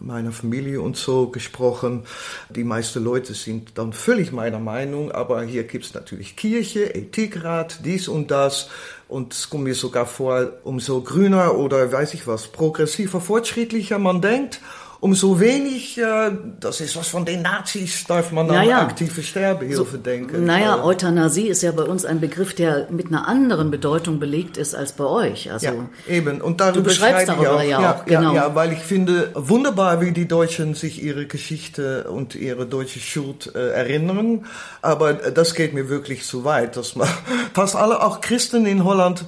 meiner 0.00 0.32
Familie 0.32 0.80
und 0.80 0.96
so 0.96 1.28
gesprochen. 1.28 2.02
Die 2.50 2.64
meisten 2.64 3.02
Leute 3.02 3.34
sind 3.34 3.78
dann 3.78 3.92
völlig 3.92 4.32
meiner 4.32 4.58
Meinung, 4.58 5.12
aber 5.12 5.42
hier 5.42 5.64
gibt's 5.64 5.94
natürlich 5.94 6.36
Kirche, 6.36 6.94
Ethikrat, 6.94 7.80
dies 7.84 8.08
und 8.08 8.30
das. 8.30 8.68
Und 9.08 9.34
es 9.34 9.50
kommt 9.50 9.64
mir 9.64 9.74
sogar 9.74 10.06
vor, 10.06 10.52
umso 10.64 11.02
grüner 11.02 11.56
oder 11.56 11.92
weiß 11.92 12.14
ich 12.14 12.26
was, 12.26 12.48
progressiver, 12.48 13.20
fortschrittlicher 13.20 13.98
man 13.98 14.20
denkt, 14.20 14.60
umso 15.00 15.40
wenig, 15.40 15.98
äh, 15.98 16.30
das 16.60 16.80
ist 16.80 16.96
was 16.96 17.08
von 17.08 17.24
den 17.24 17.42
Nazis, 17.42 18.04
darf 18.06 18.32
man 18.32 18.48
an 18.48 18.56
naja, 18.56 18.80
aktive 18.80 19.22
Sterbehilfe 19.22 19.92
so, 19.92 19.96
denken. 19.98 20.44
Naja, 20.44 20.82
Euthanasie 20.82 21.48
ist 21.48 21.62
ja 21.62 21.72
bei 21.72 21.84
uns 21.84 22.04
ein 22.04 22.20
Begriff, 22.20 22.54
der 22.54 22.88
mit 22.90 23.08
einer 23.08 23.26
anderen 23.28 23.70
Bedeutung 23.70 24.18
belegt 24.18 24.56
ist 24.56 24.74
als 24.74 24.92
bei 24.92 25.04
euch. 25.04 25.50
Also, 25.52 25.66
ja, 25.66 25.74
eben. 26.08 26.40
Und 26.40 26.60
darüber 26.60 26.78
du 26.78 26.82
beschreibst 26.84 27.28
darüber 27.28 27.56
auch, 27.56 27.62
ja, 27.62 27.80
ja 27.80 27.94
auch, 27.94 28.04
genau. 28.04 28.34
Ja, 28.34 28.54
weil 28.54 28.72
ich 28.72 28.80
finde 28.80 29.30
wunderbar, 29.34 30.00
wie 30.00 30.12
die 30.12 30.28
Deutschen 30.28 30.74
sich 30.74 31.02
ihre 31.02 31.26
Geschichte 31.26 32.10
und 32.10 32.34
ihre 32.34 32.66
deutsche 32.66 33.00
Schuld 33.00 33.54
äh, 33.54 33.70
erinnern. 33.70 34.46
Aber 34.82 35.14
das 35.14 35.54
geht 35.54 35.74
mir 35.74 35.88
wirklich 35.88 36.24
zu 36.24 36.44
weit, 36.44 36.76
dass 36.76 36.96
man 36.96 37.08
fast 37.54 37.76
alle, 37.76 38.02
auch 38.02 38.20
Christen 38.20 38.66
in 38.66 38.84
Holland, 38.84 39.24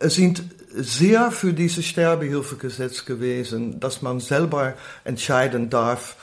äh, 0.00 0.08
sind 0.08 0.42
sehr 0.76 1.30
für 1.30 1.52
dieses 1.52 1.86
Sterbehilfegesetz 1.86 3.04
gewesen, 3.04 3.80
dass 3.80 4.02
man 4.02 4.20
selber 4.20 4.74
entscheiden 5.04 5.70
darf, 5.70 6.16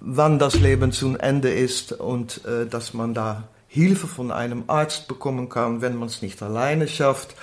wann 0.00 0.38
das 0.38 0.60
Leben 0.60 0.92
zu 0.92 1.16
Ende 1.16 1.52
ist 1.52 1.92
und 1.92 2.44
äh, 2.44 2.66
dass 2.66 2.92
man 2.92 3.14
da 3.14 3.44
Hilfe 3.68 4.06
von 4.06 4.30
einem 4.30 4.64
Arzt 4.66 5.08
bekommen 5.08 5.48
kann, 5.48 5.80
wenn 5.80 5.96
man 5.96 6.08
es 6.08 6.22
nicht 6.22 6.42
alleine 6.42 6.88
schafft. 6.88 7.34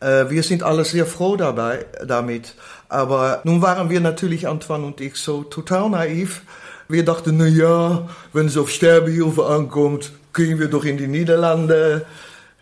Äh, 0.00 0.30
wir 0.30 0.42
sind 0.42 0.62
alle 0.62 0.84
sehr 0.84 1.06
froh 1.06 1.36
dabei, 1.36 1.86
damit. 2.06 2.54
Aber 2.88 3.40
nun 3.44 3.60
waren 3.62 3.90
wir 3.90 4.00
natürlich, 4.00 4.46
Antoine 4.46 4.86
und 4.86 5.00
ich, 5.00 5.16
so 5.16 5.42
total 5.42 5.90
naiv. 5.90 6.42
Wir 6.88 7.04
dachten, 7.04 7.36
na 7.36 7.46
ja, 7.46 8.08
wenn 8.32 8.46
es 8.46 8.56
auf 8.56 8.70
Sterbehilfe 8.70 9.44
ankommt, 9.46 10.12
gehen 10.32 10.58
wir 10.58 10.68
doch 10.68 10.84
in 10.84 10.96
die 10.96 11.08
Niederlande. 11.08 12.06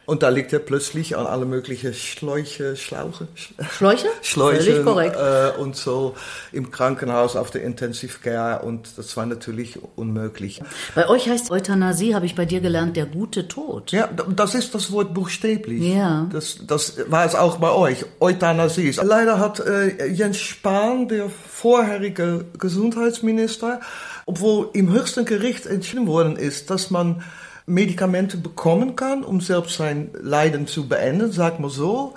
Und 0.06 0.22
da 0.22 0.28
liegt 0.28 0.52
er 0.52 0.60
plötzlich 0.60 1.16
an 1.16 1.26
alle 1.26 1.46
möglichen 1.46 1.92
Schläuche, 1.92 2.76
Schlauche? 2.76 3.26
Schläuche? 3.70 4.06
Schläuche. 4.22 5.52
Äh, 5.56 5.60
und 5.60 5.74
so 5.74 6.14
im 6.52 6.70
Krankenhaus 6.70 7.34
auf 7.34 7.50
der 7.50 7.62
Intensive 7.62 8.18
Care 8.22 8.64
und 8.64 8.96
das 8.96 9.16
war 9.16 9.26
natürlich 9.26 9.80
unmöglich. 9.96 10.62
Bei 10.94 11.08
euch 11.08 11.28
heißt 11.28 11.50
Euthanasie, 11.50 12.14
habe 12.14 12.24
ich 12.24 12.36
bei 12.36 12.44
dir 12.44 12.60
gelernt, 12.60 12.96
der 12.96 13.06
gute 13.06 13.48
Tod. 13.48 13.90
Ja, 13.90 14.06
das 14.06 14.54
ist 14.54 14.74
das 14.76 14.92
Wort 14.92 15.12
buchstäblich. 15.12 15.82
Ja. 15.82 16.28
Das, 16.32 16.58
das 16.64 16.94
war 17.08 17.24
es 17.24 17.34
auch 17.34 17.56
bei 17.56 17.72
euch, 17.72 18.04
Euthanasie. 18.20 18.92
Leider 19.02 19.40
hat 19.40 19.58
äh, 19.58 20.06
Jens 20.06 20.38
Spahn, 20.38 21.08
der 21.08 21.28
vorherige 21.28 22.44
Gesundheitsminister, 22.58 23.80
obwohl 24.24 24.70
im 24.72 24.92
höchsten 24.92 25.24
Gericht 25.24 25.66
entschieden 25.66 26.06
worden 26.06 26.36
ist, 26.36 26.70
dass 26.70 26.90
man 26.90 27.24
Medikamente 27.66 28.36
bekommen 28.36 28.94
kann, 28.96 29.24
um 29.24 29.40
selbst 29.40 29.76
sein 29.76 30.10
Leiden 30.14 30.66
zu 30.66 30.88
beenden, 30.88 31.32
sag 31.32 31.58
mal 31.60 31.70
so. 31.70 32.14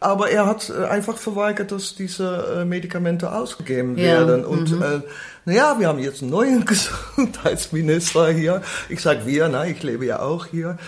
Aber 0.00 0.30
er 0.30 0.46
hat 0.46 0.70
äh, 0.70 0.84
einfach 0.84 1.16
verweigert, 1.16 1.72
dass 1.72 1.94
diese 1.96 2.60
äh, 2.60 2.64
Medikamente 2.64 3.32
ausgegeben 3.32 3.96
werden. 3.96 4.42
Ja. 4.42 4.46
Und 4.46 4.70
mhm. 4.70 4.82
äh, 4.82 5.00
naja, 5.44 5.76
wir 5.78 5.88
haben 5.88 5.98
jetzt 5.98 6.22
einen 6.22 6.30
neuen 6.30 6.64
Gesundheitsminister 7.16 8.30
hier. 8.30 8.62
Ich 8.88 9.00
sag 9.00 9.26
wir, 9.26 9.48
na, 9.48 9.66
ich 9.66 9.82
lebe 9.82 10.06
ja 10.06 10.20
auch 10.20 10.46
hier. 10.46 10.78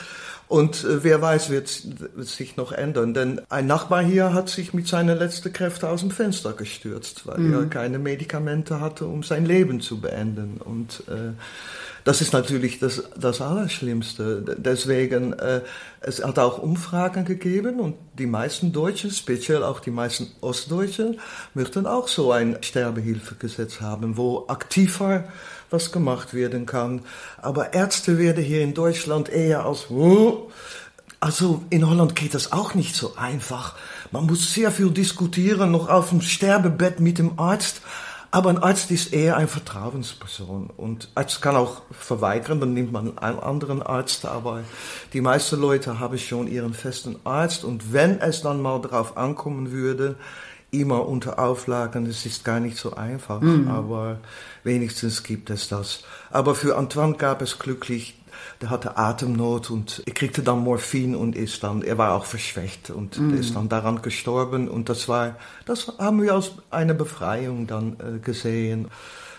Und 0.50 0.82
äh, 0.82 1.04
wer 1.04 1.22
weiß, 1.22 1.50
wird, 1.50 2.16
wird 2.16 2.26
sich 2.26 2.56
noch 2.56 2.72
ändern. 2.72 3.14
Denn 3.14 3.40
ein 3.50 3.68
Nachbar 3.68 4.02
hier 4.02 4.34
hat 4.34 4.48
sich 4.48 4.74
mit 4.74 4.88
seinen 4.88 5.16
letzten 5.16 5.52
Kräften 5.52 5.86
aus 5.86 6.00
dem 6.00 6.10
Fenster 6.10 6.54
gestürzt, 6.54 7.24
weil 7.24 7.38
mhm. 7.38 7.54
er 7.54 7.66
keine 7.66 8.00
Medikamente 8.00 8.80
hatte, 8.80 9.06
um 9.06 9.22
sein 9.22 9.46
Leben 9.46 9.80
zu 9.80 10.00
beenden. 10.00 10.60
Und 10.60 11.04
äh, 11.06 11.34
das 12.02 12.20
ist 12.20 12.32
natürlich 12.32 12.80
das, 12.80 13.04
das 13.16 13.40
Allerschlimmste. 13.40 14.56
Deswegen, 14.58 15.34
äh, 15.34 15.60
es 16.00 16.24
hat 16.24 16.40
auch 16.40 16.58
Umfragen 16.58 17.24
gegeben 17.24 17.78
und 17.78 17.94
die 18.18 18.26
meisten 18.26 18.72
Deutschen, 18.72 19.12
speziell 19.12 19.62
auch 19.62 19.78
die 19.78 19.92
meisten 19.92 20.32
Ostdeutschen, 20.40 21.20
möchten 21.54 21.86
auch 21.86 22.08
so 22.08 22.32
ein 22.32 22.58
Sterbehilfegesetz 22.60 23.80
haben, 23.80 24.16
wo 24.16 24.46
aktiver 24.48 25.28
was 25.70 25.92
gemacht 25.92 26.34
werden 26.34 26.66
kann. 26.66 27.02
Aber 27.40 27.72
Ärzte 27.74 28.18
werden 28.18 28.44
hier 28.44 28.62
in 28.62 28.74
Deutschland 28.74 29.28
eher 29.28 29.64
als, 29.64 29.86
also 31.20 31.62
in 31.70 31.88
Holland 31.88 32.16
geht 32.16 32.34
das 32.34 32.52
auch 32.52 32.74
nicht 32.74 32.94
so 32.94 33.14
einfach. 33.16 33.76
Man 34.10 34.26
muss 34.26 34.52
sehr 34.52 34.70
viel 34.70 34.90
diskutieren, 34.90 35.70
noch 35.70 35.88
auf 35.88 36.10
dem 36.10 36.20
Sterbebett 36.20 37.00
mit 37.00 37.18
dem 37.18 37.38
Arzt. 37.38 37.82
Aber 38.32 38.50
ein 38.50 38.62
Arzt 38.62 38.92
ist 38.92 39.12
eher 39.12 39.36
ein 39.36 39.48
Vertrauensperson 39.48 40.70
und 40.76 41.08
Arzt 41.16 41.42
kann 41.42 41.56
auch 41.56 41.82
verweigern, 41.90 42.60
dann 42.60 42.74
nimmt 42.74 42.92
man 42.92 43.18
einen 43.18 43.40
anderen 43.40 43.82
Arzt, 43.82 44.24
aber 44.24 44.62
die 45.12 45.20
meisten 45.20 45.60
Leute 45.60 45.98
haben 45.98 46.16
schon 46.16 46.46
ihren 46.46 46.72
festen 46.72 47.16
Arzt 47.24 47.64
und 47.64 47.92
wenn 47.92 48.20
es 48.20 48.42
dann 48.42 48.62
mal 48.62 48.80
darauf 48.80 49.16
ankommen 49.16 49.72
würde, 49.72 50.14
immer 50.70 51.06
unter 51.06 51.38
Auflagen, 51.38 52.04
das 52.04 52.26
ist 52.26 52.44
gar 52.44 52.60
nicht 52.60 52.76
so 52.76 52.94
einfach, 52.94 53.40
mhm. 53.40 53.68
aber 53.68 54.18
wenigstens 54.62 55.22
gibt 55.22 55.50
es 55.50 55.68
das. 55.68 56.04
Aber 56.30 56.54
für 56.54 56.76
Antoine 56.76 57.16
gab 57.16 57.42
es 57.42 57.58
glücklich 57.58 58.14
der 58.60 58.70
hatte 58.70 58.96
Atemnot 58.96 59.70
und 59.70 60.02
er 60.06 60.12
kriegte 60.12 60.42
dann 60.42 60.60
Morphin 60.60 61.14
und 61.14 61.36
ist 61.36 61.62
dann, 61.62 61.82
er 61.82 61.98
war 61.98 62.14
auch 62.14 62.24
verschwächt 62.24 62.90
und 62.90 63.18
mm. 63.18 63.34
ist 63.34 63.56
dann 63.56 63.68
daran 63.68 64.02
gestorben 64.02 64.68
und 64.68 64.88
das 64.88 65.08
war, 65.08 65.36
das 65.66 65.92
haben 65.98 66.22
wir 66.22 66.34
als 66.34 66.52
eine 66.70 66.94
Befreiung 66.94 67.66
dann 67.66 67.96
äh, 67.98 68.18
gesehen. 68.18 68.88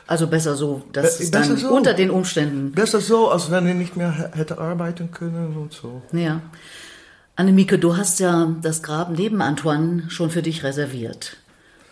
Also 0.07 0.27
besser 0.27 0.55
so, 0.55 0.83
dass 0.91 1.17
Be 1.17 1.23
es 1.23 1.31
dann 1.31 1.57
so. 1.57 1.69
unter 1.69 1.93
den 1.93 2.09
Umständen. 2.09 2.71
Besser 2.71 2.99
so, 2.99 3.29
als 3.29 3.51
wenn 3.51 3.65
er 3.67 3.75
nicht 3.75 3.95
mehr 3.95 4.31
hätte 4.33 4.57
arbeiten 4.57 5.11
können 5.11 5.55
und 5.55 5.73
so. 5.73 6.01
Ja. 6.11 6.41
Annemieke, 7.41 7.79
du 7.79 7.97
hast 7.97 8.19
ja 8.19 8.55
das 8.61 8.83
Grab 8.83 9.09
neben 9.17 9.41
Antoine 9.41 10.03
schon 10.09 10.29
für 10.29 10.43
dich 10.43 10.63
reserviert. 10.63 11.37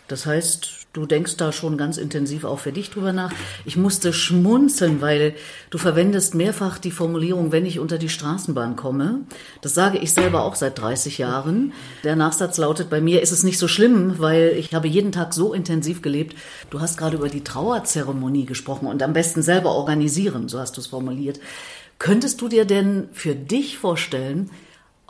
Das 0.06 0.24
heißt, 0.24 0.80
Du 0.92 1.06
denkst 1.06 1.36
da 1.36 1.52
schon 1.52 1.78
ganz 1.78 1.98
intensiv 1.98 2.42
auch 2.42 2.58
für 2.58 2.72
dich 2.72 2.90
drüber 2.90 3.12
nach. 3.12 3.32
Ich 3.64 3.76
musste 3.76 4.12
schmunzeln, 4.12 5.00
weil 5.00 5.36
du 5.70 5.78
verwendest 5.78 6.34
mehrfach 6.34 6.78
die 6.78 6.90
Formulierung, 6.90 7.52
wenn 7.52 7.64
ich 7.64 7.78
unter 7.78 7.96
die 7.96 8.08
Straßenbahn 8.08 8.74
komme. 8.74 9.20
Das 9.60 9.72
sage 9.72 9.98
ich 9.98 10.12
selber 10.12 10.42
auch 10.42 10.56
seit 10.56 10.80
30 10.80 11.18
Jahren. 11.18 11.72
Der 12.02 12.16
Nachsatz 12.16 12.58
lautet, 12.58 12.90
bei 12.90 13.00
mir 13.00 13.22
ist 13.22 13.30
es 13.30 13.44
nicht 13.44 13.60
so 13.60 13.68
schlimm, 13.68 14.18
weil 14.18 14.56
ich 14.58 14.74
habe 14.74 14.88
jeden 14.88 15.12
Tag 15.12 15.32
so 15.32 15.54
intensiv 15.54 16.02
gelebt. 16.02 16.36
Du 16.70 16.80
hast 16.80 16.98
gerade 16.98 17.16
über 17.16 17.28
die 17.28 17.44
Trauerzeremonie 17.44 18.46
gesprochen 18.46 18.88
und 18.88 19.04
am 19.04 19.12
besten 19.12 19.42
selber 19.42 19.70
organisieren, 19.70 20.48
so 20.48 20.58
hast 20.58 20.76
du 20.76 20.80
es 20.80 20.88
formuliert. 20.88 21.38
Könntest 22.00 22.40
du 22.40 22.48
dir 22.48 22.64
denn 22.64 23.08
für 23.12 23.36
dich 23.36 23.78
vorstellen, 23.78 24.50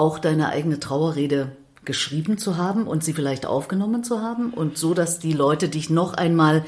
auch 0.00 0.18
deine 0.18 0.48
eigene 0.48 0.80
Trauerrede 0.80 1.52
geschrieben 1.84 2.38
zu 2.38 2.56
haben 2.56 2.86
und 2.86 3.04
sie 3.04 3.12
vielleicht 3.12 3.46
aufgenommen 3.46 4.02
zu 4.02 4.22
haben 4.22 4.52
und 4.52 4.78
so, 4.78 4.94
dass 4.94 5.18
die 5.18 5.32
Leute 5.32 5.68
dich 5.68 5.90
noch 5.90 6.14
einmal, 6.14 6.64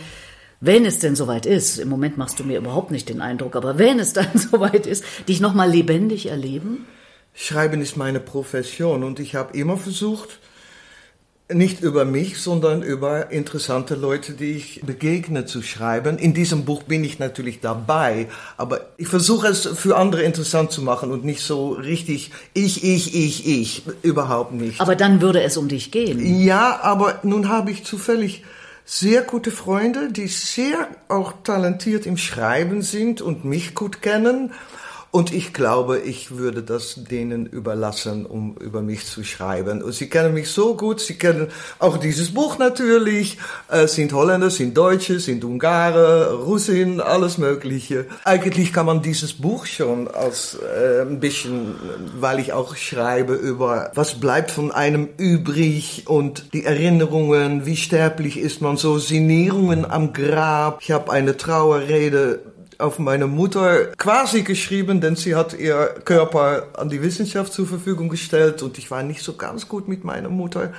wenn 0.60 0.84
es 0.84 0.98
denn 0.98 1.16
soweit 1.16 1.46
ist, 1.46 1.78
im 1.78 1.88
Moment 1.88 2.18
machst 2.18 2.38
du 2.38 2.44
mir 2.44 2.58
überhaupt 2.58 2.90
nicht 2.90 3.08
den 3.08 3.20
Eindruck, 3.20 3.56
aber 3.56 3.78
wenn 3.78 3.98
es 3.98 4.12
dann 4.12 4.28
soweit 4.34 4.86
ist, 4.86 5.04
dich 5.28 5.40
noch 5.40 5.54
mal 5.54 5.70
lebendig 5.70 6.26
erleben? 6.26 6.86
Schreiben 7.34 7.80
ist 7.80 7.96
meine 7.96 8.20
Profession 8.20 9.02
und 9.02 9.18
ich 9.18 9.34
habe 9.34 9.56
immer 9.56 9.78
versucht, 9.78 10.38
nicht 11.54 11.80
über 11.80 12.04
mich, 12.04 12.40
sondern 12.40 12.82
über 12.82 13.30
interessante 13.30 13.94
Leute, 13.94 14.32
die 14.32 14.52
ich 14.52 14.80
begegne, 14.84 15.44
zu 15.46 15.62
schreiben. 15.62 16.18
In 16.18 16.34
diesem 16.34 16.64
Buch 16.64 16.82
bin 16.82 17.04
ich 17.04 17.18
natürlich 17.18 17.60
dabei, 17.60 18.28
aber 18.56 18.82
ich 18.96 19.08
versuche 19.08 19.48
es 19.48 19.66
für 19.66 19.96
andere 19.96 20.22
interessant 20.22 20.72
zu 20.72 20.82
machen 20.82 21.10
und 21.10 21.24
nicht 21.24 21.42
so 21.42 21.72
richtig 21.72 22.30
ich, 22.54 22.84
ich, 22.84 23.14
ich, 23.14 23.46
ich, 23.46 23.82
überhaupt 24.02 24.52
nicht. 24.52 24.80
Aber 24.80 24.96
dann 24.96 25.20
würde 25.20 25.42
es 25.42 25.56
um 25.56 25.68
dich 25.68 25.90
gehen. 25.90 26.42
Ja, 26.42 26.80
aber 26.82 27.20
nun 27.22 27.48
habe 27.48 27.70
ich 27.70 27.84
zufällig 27.84 28.44
sehr 28.84 29.22
gute 29.22 29.50
Freunde, 29.50 30.12
die 30.12 30.26
sehr 30.26 30.88
auch 31.08 31.32
talentiert 31.44 32.06
im 32.06 32.16
Schreiben 32.16 32.82
sind 32.82 33.22
und 33.22 33.44
mich 33.44 33.74
gut 33.74 34.02
kennen 34.02 34.52
und 35.12 35.30
ich 35.34 35.52
glaube, 35.52 35.98
ich 35.98 36.38
würde 36.38 36.62
das 36.62 37.04
denen 37.04 37.44
überlassen, 37.44 38.24
um 38.24 38.56
über 38.56 38.80
mich 38.80 39.04
zu 39.04 39.22
schreiben. 39.24 39.82
Und 39.82 39.92
sie 39.92 40.08
kennen 40.08 40.32
mich 40.32 40.48
so 40.48 40.74
gut, 40.74 41.00
sie 41.00 41.18
kennen 41.18 41.48
auch 41.78 41.98
dieses 41.98 42.32
Buch 42.32 42.56
natürlich, 42.56 43.36
äh, 43.68 43.86
sind 43.86 44.14
Holländer, 44.14 44.48
sind 44.48 44.74
Deutsche, 44.74 45.20
sind 45.20 45.44
Ungare, 45.44 46.32
Russin, 46.32 47.02
alles 47.02 47.36
Mögliche. 47.36 48.06
Eigentlich 48.24 48.72
kann 48.72 48.86
man 48.86 49.02
dieses 49.02 49.34
Buch 49.34 49.66
schon 49.66 50.08
als 50.08 50.56
äh, 50.58 51.02
ein 51.02 51.20
bisschen, 51.20 51.74
weil 52.18 52.38
ich 52.38 52.54
auch 52.54 52.74
schreibe 52.74 53.34
über, 53.34 53.90
was 53.94 54.18
bleibt 54.18 54.50
von 54.50 54.72
einem 54.72 55.10
übrig 55.18 56.04
und 56.06 56.54
die 56.54 56.64
Erinnerungen, 56.64 57.66
wie 57.66 57.76
sterblich 57.76 58.38
ist 58.38 58.62
man, 58.62 58.78
so 58.78 58.96
Sinnierungen 58.96 59.84
am 59.84 60.14
Grab. 60.14 60.78
Ich 60.80 60.90
habe 60.90 61.12
eine 61.12 61.36
Trauerrede 61.36 62.51
auf 62.82 62.98
meine 62.98 63.26
Mutter 63.26 63.86
quasi 63.96 64.42
geschrieben, 64.42 65.00
denn 65.00 65.16
sie 65.16 65.34
hat 65.34 65.58
ihr 65.58 65.94
Körper 66.04 66.68
an 66.74 66.88
die 66.88 67.02
Wissenschaft 67.02 67.52
zur 67.52 67.66
Verfügung 67.66 68.08
gestellt 68.08 68.62
und 68.62 68.76
ich 68.76 68.90
war 68.90 69.02
nicht 69.02 69.22
so 69.22 69.34
ganz 69.34 69.68
gut 69.68 69.88
mit 69.88 70.04
meiner 70.04 70.28
Mutter. 70.28 70.72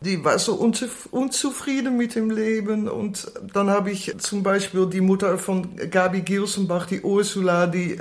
Die 0.00 0.22
war 0.22 0.38
so 0.38 0.54
unzufrieden 0.54 1.96
mit 1.96 2.14
dem 2.14 2.30
Leben 2.30 2.88
und 2.88 3.32
dann 3.54 3.70
habe 3.70 3.90
ich 3.90 4.14
zum 4.18 4.42
Beispiel 4.42 4.86
die 4.86 5.00
Mutter 5.00 5.38
von 5.38 5.76
Gabi 5.90 6.20
Gilsenbach, 6.20 6.84
die 6.86 7.00
Ursula, 7.00 7.66
die 7.66 7.96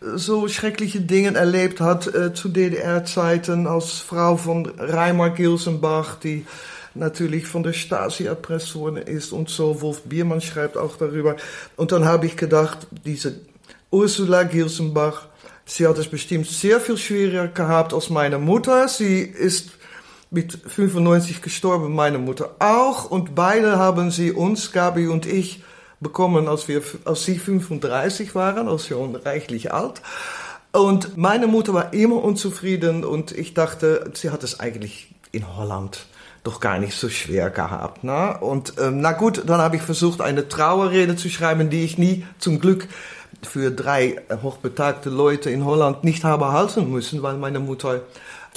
so 0.00 0.46
schreckliche 0.46 1.00
Dinge 1.00 1.34
erlebt 1.34 1.80
hat 1.80 2.06
äh, 2.14 2.32
zu 2.32 2.50
DDR-Zeiten 2.50 3.66
als 3.66 3.98
Frau 3.98 4.36
von 4.36 4.66
Reimer 4.78 5.30
Gilsenbach, 5.30 6.14
die 6.20 6.46
natürlich 6.94 7.46
von 7.46 7.62
der 7.62 7.72
Stasi 7.72 8.24
erpresst 8.24 8.74
worden 8.74 8.98
ist 8.98 9.32
und 9.32 9.48
so. 9.48 9.80
Wolf 9.80 10.02
Biermann 10.02 10.40
schreibt 10.40 10.76
auch 10.76 10.96
darüber. 10.96 11.36
Und 11.76 11.92
dann 11.92 12.04
habe 12.04 12.26
ich 12.26 12.36
gedacht, 12.36 12.86
diese 13.04 13.40
Ursula 13.90 14.44
Gilsenbach, 14.44 15.26
sie 15.64 15.86
hat 15.86 15.98
es 15.98 16.08
bestimmt 16.08 16.46
sehr 16.46 16.80
viel 16.80 16.96
schwieriger 16.96 17.48
gehabt 17.48 17.94
als 17.94 18.10
meine 18.10 18.38
Mutter. 18.38 18.88
Sie 18.88 19.20
ist 19.20 19.70
mit 20.30 20.52
95 20.66 21.42
gestorben, 21.42 21.94
meine 21.94 22.18
Mutter 22.18 22.54
auch. 22.58 23.10
Und 23.10 23.34
beide 23.34 23.78
haben 23.78 24.10
sie 24.10 24.32
uns, 24.32 24.72
Gabi 24.72 25.08
und 25.08 25.26
ich, 25.26 25.62
bekommen, 26.00 26.48
als, 26.48 26.66
wir, 26.66 26.82
als 27.04 27.24
sie 27.24 27.38
35 27.38 28.34
waren, 28.34 28.68
also 28.68 28.88
schon 28.88 29.16
reichlich 29.16 29.72
alt. 29.72 30.00
Und 30.72 31.16
meine 31.16 31.46
Mutter 31.46 31.74
war 31.74 31.92
immer 31.92 32.22
unzufrieden 32.22 33.04
und 33.04 33.32
ich 33.32 33.54
dachte, 33.54 34.10
sie 34.14 34.30
hat 34.30 34.44
es 34.44 34.60
eigentlich 34.60 35.12
in 35.32 35.56
Holland 35.56 36.06
doch 36.42 36.60
gar 36.60 36.78
nicht 36.78 36.96
so 36.96 37.08
schwer 37.08 37.50
gehabt. 37.50 38.04
Ne? 38.04 38.38
Und 38.40 38.74
ähm, 38.78 39.00
na 39.00 39.12
gut, 39.12 39.42
dann 39.46 39.60
habe 39.60 39.76
ich 39.76 39.82
versucht, 39.82 40.20
eine 40.20 40.48
Trauerrede 40.48 41.16
zu 41.16 41.28
schreiben, 41.28 41.70
die 41.70 41.84
ich 41.84 41.98
nie 41.98 42.24
zum 42.38 42.60
Glück 42.60 42.88
für 43.42 43.70
drei 43.70 44.20
hochbetagte 44.42 45.10
Leute 45.10 45.50
in 45.50 45.64
Holland 45.64 46.04
nicht 46.04 46.24
habe 46.24 46.52
halten 46.52 46.90
müssen, 46.90 47.22
weil 47.22 47.36
meine 47.36 47.60
Mutter 47.60 48.02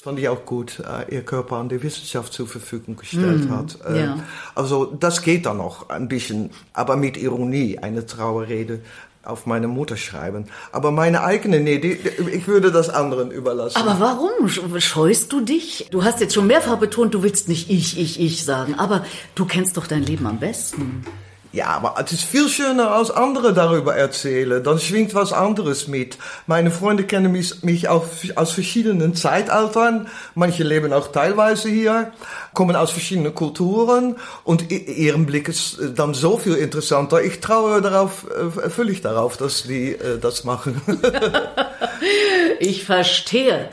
fand 0.02 0.20
ich 0.20 0.28
auch 0.28 0.46
gut, 0.46 0.80
äh, 0.80 1.16
ihr 1.16 1.24
Körper 1.24 1.58
an 1.58 1.70
die 1.70 1.82
Wissenschaft 1.82 2.34
zur 2.34 2.46
Verfügung 2.46 2.98
gestellt 2.98 3.50
mm, 3.50 3.54
hat. 3.54 3.78
Äh, 3.88 4.02
ja. 4.02 4.20
Also 4.54 4.86
das 4.86 5.22
geht 5.22 5.46
dann 5.46 5.58
noch 5.58 5.90
ein 5.90 6.10
bisschen, 6.10 6.50
aber 6.74 6.98
mit 6.98 7.16
Ironie, 7.16 7.78
eine 7.78 8.06
Trauerrede 8.06 8.82
auf 9.24 9.46
meine 9.46 9.68
Mutter 9.68 9.98
schreiben. 9.98 10.46
Aber 10.72 10.92
meine 10.92 11.24
eigene, 11.24 11.60
nee, 11.60 11.80
die, 11.80 11.94
ich 12.32 12.48
würde 12.48 12.72
das 12.72 12.90
anderen 12.90 13.32
überlassen. 13.32 13.78
Aber 13.78 14.00
warum 14.00 14.50
scheust 14.80 15.32
du 15.32 15.42
dich? 15.42 15.88
Du 15.92 16.04
hast 16.04 16.20
jetzt 16.20 16.34
schon 16.34 16.48
mehrfach 16.48 16.78
betont, 16.78 17.14
du 17.14 17.24
willst 17.24 17.48
nicht 17.48 17.70
ich, 17.70 18.00
ich, 18.00 18.20
ich 18.20 18.44
sagen, 18.44 18.76
aber 18.76 19.06
du 19.36 19.46
kennst 19.46 19.78
doch 19.78 19.88
dein 19.88 20.04
Leben 20.04 20.28
am 20.28 20.40
besten. 20.40 21.06
Ja, 21.54 21.68
aber 21.68 21.94
es 22.04 22.12
ist 22.12 22.24
viel 22.24 22.50
schöner, 22.50 22.90
als 22.94 23.12
andere 23.12 23.54
darüber 23.54 23.96
erzählen. 23.96 24.64
Dann 24.64 24.80
schwingt 24.80 25.14
was 25.14 25.34
anderes 25.34 25.88
mit. 25.88 26.18
Meine 26.48 26.72
Freunde 26.72 27.04
kennen 27.04 27.32
mich, 27.32 27.62
mich 27.62 27.88
auch 27.90 28.08
aus 28.34 28.54
verschiedenen 28.54 29.14
Zeitaltern. 29.14 30.08
Manche 30.34 30.64
leben 30.64 30.92
auch 30.94 31.12
teilweise 31.12 31.70
hier, 31.70 32.12
kommen 32.56 32.76
aus 32.76 32.90
verschiedenen 32.90 33.36
Kulturen 33.36 34.16
und 34.44 34.72
ihren 34.72 35.28
Blick 35.28 35.48
ist 35.48 35.78
äh, 35.78 35.94
dann 35.94 36.16
so 36.16 36.40
viel 36.40 36.56
interessanter. 36.56 37.22
Ich 37.22 37.40
traue 37.40 37.84
darauf, 37.84 38.26
äh, 38.32 38.72
völlig 38.72 39.02
darauf, 39.02 39.38
dass 39.38 39.62
die 39.62 39.92
äh, 39.92 40.18
das 40.18 40.46
machen. 40.46 40.82
ich 42.60 42.84
verstehe. 42.84 43.70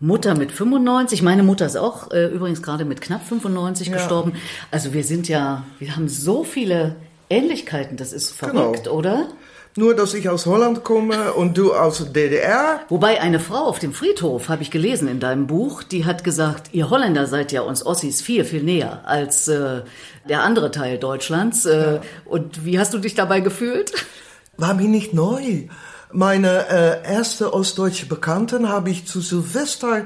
Mutter 0.00 0.34
mit 0.34 0.50
95. 0.50 1.22
Meine 1.22 1.44
Mutter 1.44 1.64
ist 1.64 1.76
auch 1.76 2.10
äh, 2.10 2.26
übrigens 2.26 2.60
gerade 2.60 2.84
mit 2.84 3.00
knapp 3.00 3.24
95 3.24 3.86
ja. 3.86 3.94
gestorben. 3.94 4.32
Also 4.72 4.92
wir 4.92 5.04
sind 5.04 5.28
ja, 5.28 5.64
wir 5.78 5.94
haben 5.94 6.08
so 6.08 6.42
viele 6.42 6.96
Ähnlichkeiten. 7.30 7.96
Das 7.96 8.12
ist 8.12 8.30
verrückt, 8.30 8.84
genau. 8.84 8.96
oder? 8.96 9.28
Nur, 9.76 9.96
dass 9.96 10.14
ich 10.14 10.28
aus 10.28 10.46
Holland 10.46 10.84
komme 10.84 11.32
und 11.32 11.58
du 11.58 11.74
aus 11.74 12.12
DDR. 12.12 12.80
Wobei 12.88 13.20
eine 13.20 13.40
Frau 13.40 13.64
auf 13.64 13.80
dem 13.80 13.92
Friedhof, 13.92 14.48
habe 14.48 14.62
ich 14.62 14.70
gelesen 14.70 15.08
in 15.08 15.18
deinem 15.18 15.48
Buch, 15.48 15.82
die 15.82 16.04
hat 16.04 16.22
gesagt, 16.22 16.68
ihr 16.70 16.90
Holländer 16.90 17.26
seid 17.26 17.50
ja 17.50 17.62
uns 17.62 17.84
Ossis 17.84 18.22
viel, 18.22 18.44
viel 18.44 18.62
näher 18.62 19.00
als 19.04 19.48
äh, 19.48 19.82
der 20.28 20.42
andere 20.44 20.70
Teil 20.70 20.98
Deutschlands. 20.98 21.66
Äh, 21.66 21.94
ja. 21.94 22.00
Und 22.24 22.64
wie 22.64 22.78
hast 22.78 22.94
du 22.94 22.98
dich 22.98 23.16
dabei 23.16 23.40
gefühlt? 23.40 23.92
War 24.56 24.74
mir 24.74 24.88
nicht 24.88 25.12
neu. 25.12 25.64
Meine 26.12 26.68
äh, 26.68 27.12
erste 27.12 27.52
ostdeutsche 27.52 28.06
Bekannten 28.06 28.68
habe 28.68 28.90
ich 28.90 29.08
zu 29.08 29.20
Silvester 29.20 30.02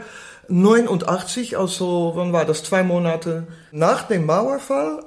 89, 0.48 1.58
also 1.58 2.12
wann 2.14 2.32
war 2.32 2.46
das, 2.46 2.64
zwei 2.64 2.82
Monate 2.82 3.46
nach 3.70 4.04
dem 4.04 4.24
Mauerfall, 4.24 5.04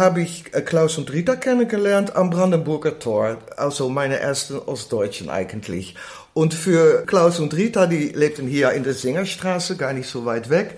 habe 0.00 0.22
ich 0.22 0.52
äh, 0.52 0.62
Klaus 0.62 0.98
und 0.98 1.12
Rita 1.12 1.36
kennengelernt 1.36 2.16
am 2.16 2.30
Brandenburger 2.30 2.98
Tor. 2.98 3.38
Also 3.56 3.88
meine 3.88 4.18
ersten 4.18 4.58
Ostdeutschen 4.58 5.30
eigentlich. 5.30 5.94
Und 6.34 6.54
für 6.54 7.04
Klaus 7.06 7.38
und 7.38 7.54
Rita, 7.54 7.86
die 7.86 8.08
lebten 8.08 8.48
hier 8.48 8.72
in 8.72 8.82
der 8.82 8.94
Singerstraße, 8.94 9.76
gar 9.76 9.92
nicht 9.92 10.08
so 10.08 10.24
weit 10.24 10.50
weg. 10.50 10.76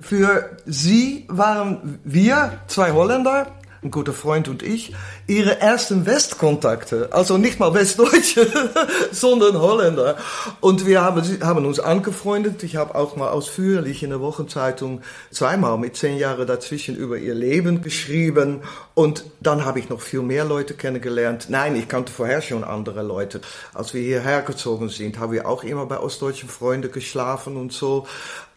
Für 0.00 0.50
sie 0.66 1.24
waren 1.28 1.98
wir, 2.04 2.60
zwei 2.66 2.92
Holländer, 2.92 3.46
ein 3.86 3.90
guter 3.90 4.12
Freund 4.12 4.48
und 4.48 4.62
ich, 4.62 4.92
ihre 5.26 5.60
ersten 5.60 6.06
Westkontakte. 6.06 7.08
Also 7.12 7.38
nicht 7.38 7.58
mal 7.58 7.72
Westdeutsche, 7.72 8.46
sondern 9.12 9.58
Holländer. 9.60 10.16
Und 10.60 10.86
wir 10.86 11.00
haben, 11.00 11.22
haben 11.42 11.64
uns 11.64 11.80
angefreundet. 11.80 12.62
Ich 12.62 12.76
habe 12.76 12.94
auch 12.94 13.16
mal 13.16 13.30
ausführlich 13.30 14.02
in 14.02 14.10
der 14.10 14.20
Wochenzeitung 14.20 15.00
zweimal 15.30 15.78
mit 15.78 15.96
zehn 15.96 16.18
Jahren 16.18 16.46
dazwischen 16.46 16.96
über 16.96 17.16
ihr 17.16 17.34
Leben 17.34 17.80
geschrieben. 17.80 18.62
Und 18.94 19.24
dann 19.40 19.64
habe 19.64 19.78
ich 19.78 19.88
noch 19.88 20.00
viel 20.00 20.22
mehr 20.22 20.44
Leute 20.44 20.74
kennengelernt. 20.74 21.46
Nein, 21.48 21.76
ich 21.76 21.88
kannte 21.88 22.12
vorher 22.12 22.42
schon 22.42 22.64
andere 22.64 23.02
Leute. 23.02 23.40
Als 23.72 23.94
wir 23.94 24.02
hierher 24.02 24.42
gezogen 24.42 24.88
sind, 24.88 25.18
haben 25.18 25.32
wir 25.32 25.48
auch 25.48 25.64
immer 25.64 25.86
bei 25.86 25.98
ostdeutschen 25.98 26.48
Freunden 26.48 26.90
geschlafen 26.90 27.56
und 27.56 27.72
so. 27.72 28.06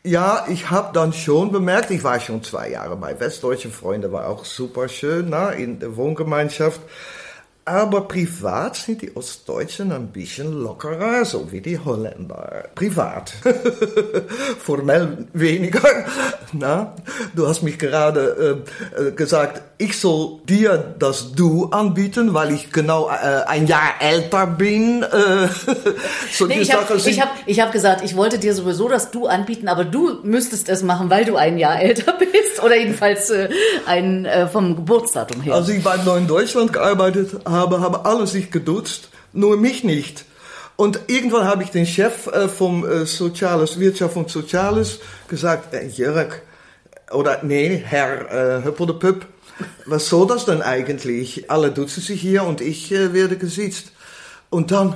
Ja, 0.04 0.46
ich 0.48 0.70
habe 0.70 0.94
dann 0.94 1.12
schon 1.12 1.52
bemerkt, 1.52 1.92
ich 1.92 2.04
war 2.06 2.22
schon 2.22 2.42
zwei 2.42 2.70
Jahre 2.70 2.96
bei 2.96 3.20
Westdeutschen 3.20 3.72
Freunde, 3.72 4.14
war 4.14 4.30
auch 4.30 4.46
super 4.46 4.88
schön 4.88 5.30
na, 5.30 5.50
in 5.50 5.80
der 5.80 5.98
Wohngemeinschaft. 5.98 6.80
Aber 7.66 8.08
privat 8.08 8.78
sind 8.78 9.02
die 9.02 9.16
Ostdeutschen 9.16 9.92
ein 9.92 10.08
bisschen 10.08 10.54
lockerer, 10.54 11.24
so 11.26 11.52
wie 11.52 11.62
die 11.62 11.78
Holländer. 11.78 12.70
Privat. 12.74 13.34
Formell 14.60 15.28
weniger. 15.34 16.06
Na, 16.54 16.96
du 17.36 17.48
hast 17.48 17.62
mich 17.62 17.78
gerade 17.78 18.64
äh, 18.98 19.12
gesagt, 19.12 19.62
ich 19.82 19.98
soll 19.98 20.42
dir 20.44 20.94
das 21.00 21.32
Du 21.32 21.68
anbieten, 21.68 22.34
weil 22.34 22.52
ich 22.54 22.74
genau 22.74 23.10
äh, 23.10 23.46
ein 23.48 23.66
Jahr 23.66 23.94
älter 24.02 24.46
bin. 24.46 25.04
Äh, 25.04 25.48
nee, 26.48 26.60
ich 26.60 26.74
habe 26.74 26.96
hab, 26.96 27.30
ich 27.46 27.60
hab 27.62 27.72
gesagt, 27.72 28.04
ich 28.04 28.18
wollte 28.18 28.40
dir 28.40 28.54
sowieso 28.54 28.90
das 28.90 29.10
Du 29.10 29.28
anbieten, 29.28 29.70
aber 29.70 29.86
du 29.86 30.20
müsstest 30.24 30.68
es 30.68 30.84
machen, 30.84 31.10
weil 31.10 31.24
du 31.24 31.38
ein 31.38 31.58
Jahr 31.58 31.80
älter 31.82 32.12
bist 32.12 32.62
oder 32.62 32.76
jedenfalls 32.76 33.30
äh, 33.30 33.48
ein, 33.86 34.26
äh, 34.26 34.48
vom 34.48 34.76
Geburtsdatum 34.76 35.42
her. 35.42 35.56
Als 35.56 35.70
ich 35.70 35.82
bei 35.82 35.96
Neuen 35.96 36.28
Deutschland 36.28 36.74
gearbeitet 36.74 37.40
habe, 37.46 37.80
haben 37.80 37.96
alle 38.06 38.28
sich 38.28 38.52
geduzt, 38.52 39.08
nur 39.32 39.56
mich 39.56 39.86
nicht. 39.86 40.26
Und 40.76 41.00
irgendwann 41.08 41.46
habe 41.46 41.64
ich 41.64 41.72
den 41.72 41.86
Chef 41.86 42.28
äh, 42.28 42.50
vom 42.50 42.86
äh, 42.86 43.06
Soziales, 43.06 43.80
Wirtschaft 43.80 44.18
und 44.18 44.30
Soziales 44.30 45.00
gesagt, 45.30 45.74
äh, 45.74 45.88
Jörg, 45.88 46.42
oder 47.12 47.40
nee, 47.44 47.82
Herr 47.86 48.60
äh, 48.60 48.64
Höppel 48.66 48.88
de 48.88 48.96
Pup, 48.98 49.26
was 49.86 50.08
soll 50.08 50.28
das 50.28 50.46
denn 50.46 50.62
eigentlich? 50.62 51.50
Alle 51.50 51.72
duzen 51.72 52.02
sich 52.02 52.22
hier 52.22 52.44
und 52.44 52.62
ich 52.62 52.92
äh, 52.92 53.14
werde 53.14 53.38
gesitzt. 53.38 53.92
Und 54.50 54.72
dann 54.72 54.96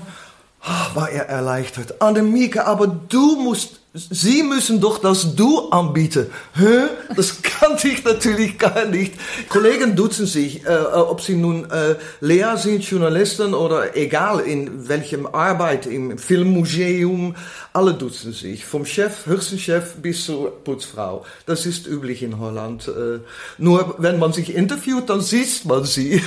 oh, 0.61 0.95
war 0.95 1.09
er 1.09 1.29
erleichtert. 1.29 2.01
Annemieke, 2.01 2.65
aber 2.65 2.87
du 2.87 3.35
musst 3.35 3.82
Sie 3.95 4.41
müssen 4.41 4.81
doch 4.81 4.97
das 4.97 5.35
Du 5.35 5.69
anbieten. 5.69 6.25
Hä? 6.55 6.87
Das 7.15 7.43
kannte 7.43 7.89
ich 7.89 8.03
natürlich 8.03 8.57
gar 8.57 8.85
nicht. 8.85 9.13
Kollegen 9.49 9.95
duzen 9.95 10.25
sich, 10.25 10.65
äh, 10.65 10.77
ob 10.95 11.21
sie 11.21 11.35
nun 11.35 11.69
äh, 11.69 11.95
Lehrer 12.19 12.57
sind, 12.57 12.83
Journalisten 12.83 13.53
oder 13.53 13.95
egal 13.95 14.39
in 14.39 14.89
welchem 14.89 15.27
Arbeit, 15.27 15.85
im 15.85 16.17
Filmmuseum, 16.17 17.35
alle 17.71 17.93
duzen 17.93 18.33
sich. 18.33 18.65
Vom 18.65 18.83
Chef, 18.87 19.27
höchsten 19.27 19.59
Chef 19.59 19.93
bis 19.97 20.25
zur 20.25 20.63
Putzfrau. 20.63 21.23
Das 21.45 21.67
ist 21.67 21.85
üblich 21.85 22.23
in 22.23 22.39
Holland. 22.39 22.87
Äh, 22.87 23.19
nur 23.59 23.93
wenn 23.99 24.17
man 24.17 24.33
sich 24.33 24.55
interviewt, 24.55 25.07
dann 25.11 25.21
sieht 25.21 25.65
man 25.65 25.83
sie. 25.83 26.19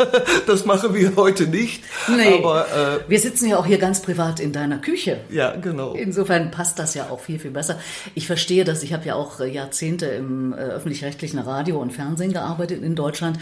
das 0.46 0.66
machen 0.66 0.92
wir 0.92 1.16
heute 1.16 1.46
nicht. 1.46 1.84
Nee, 2.06 2.38
Aber, 2.38 2.66
äh, 2.66 3.08
wir 3.08 3.18
sitzen 3.18 3.48
ja 3.48 3.56
auch 3.56 3.66
hier 3.66 3.78
ganz 3.78 4.02
privat 4.02 4.40
in 4.40 4.52
deiner 4.52 4.76
Küche. 4.76 5.20
Ja, 5.30 5.56
genau. 5.56 5.94
Insofern 5.94 6.50
passt 6.50 6.78
das 6.78 6.92
ja 6.92 7.08
auch 7.08 7.13
auch 7.14 7.20
viel, 7.20 7.38
viel 7.38 7.50
besser. 7.50 7.78
Ich 8.14 8.26
verstehe 8.26 8.64
das. 8.64 8.82
Ich 8.82 8.92
habe 8.92 9.06
ja 9.06 9.14
auch 9.14 9.40
äh, 9.40 9.46
Jahrzehnte 9.46 10.06
im 10.06 10.52
äh, 10.52 10.56
öffentlich-rechtlichen 10.56 11.38
Radio 11.38 11.80
und 11.80 11.92
Fernsehen 11.92 12.32
gearbeitet 12.32 12.82
in 12.82 12.94
Deutschland. 12.94 13.38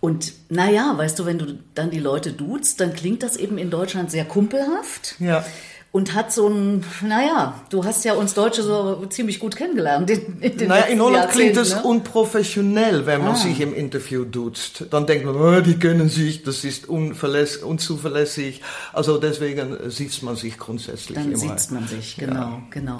Und 0.00 0.32
naja, 0.48 0.94
weißt 0.96 1.18
du, 1.18 1.26
wenn 1.26 1.38
du 1.38 1.58
dann 1.74 1.90
die 1.90 2.00
Leute 2.00 2.32
duzt, 2.32 2.80
dann 2.80 2.92
klingt 2.92 3.22
das 3.22 3.36
eben 3.36 3.56
in 3.56 3.70
Deutschland 3.70 4.10
sehr 4.10 4.24
kumpelhaft. 4.24 5.14
Ja 5.20 5.44
und 5.92 6.14
hat 6.14 6.32
so 6.32 6.48
ein, 6.48 6.84
naja, 7.02 7.60
du 7.68 7.84
hast 7.84 8.04
ja 8.06 8.14
uns 8.14 8.32
Deutsche 8.32 8.62
so 8.62 9.04
ziemlich 9.10 9.38
gut 9.38 9.56
kennengelernt. 9.56 10.10
In, 10.10 10.40
in 10.40 10.66
naja, 10.66 10.84
in 10.84 11.00
Holland 11.00 11.30
klingt 11.30 11.56
es 11.58 11.74
ne? 11.74 11.82
unprofessionell, 11.82 13.04
wenn 13.04 13.20
man 13.20 13.32
ah. 13.32 13.36
sich 13.36 13.60
im 13.60 13.74
Interview 13.74 14.24
duzt. 14.24 14.86
Dann 14.90 15.06
denkt 15.06 15.26
man, 15.26 15.36
oh, 15.36 15.60
die 15.60 15.78
kennen 15.78 16.08
sich, 16.08 16.42
das 16.44 16.64
ist 16.64 16.88
unzuverlässig. 16.88 18.62
Also 18.94 19.18
deswegen 19.18 19.90
sieht 19.90 20.22
man 20.22 20.34
sich 20.34 20.56
grundsätzlich 20.56 21.14
Dann 21.14 21.30
immer. 21.30 21.46
Dann 21.46 21.58
sieht 21.58 21.70
man 21.70 21.86
sich, 21.86 22.16
genau, 22.16 22.40
ja. 22.40 22.62
genau. 22.70 22.96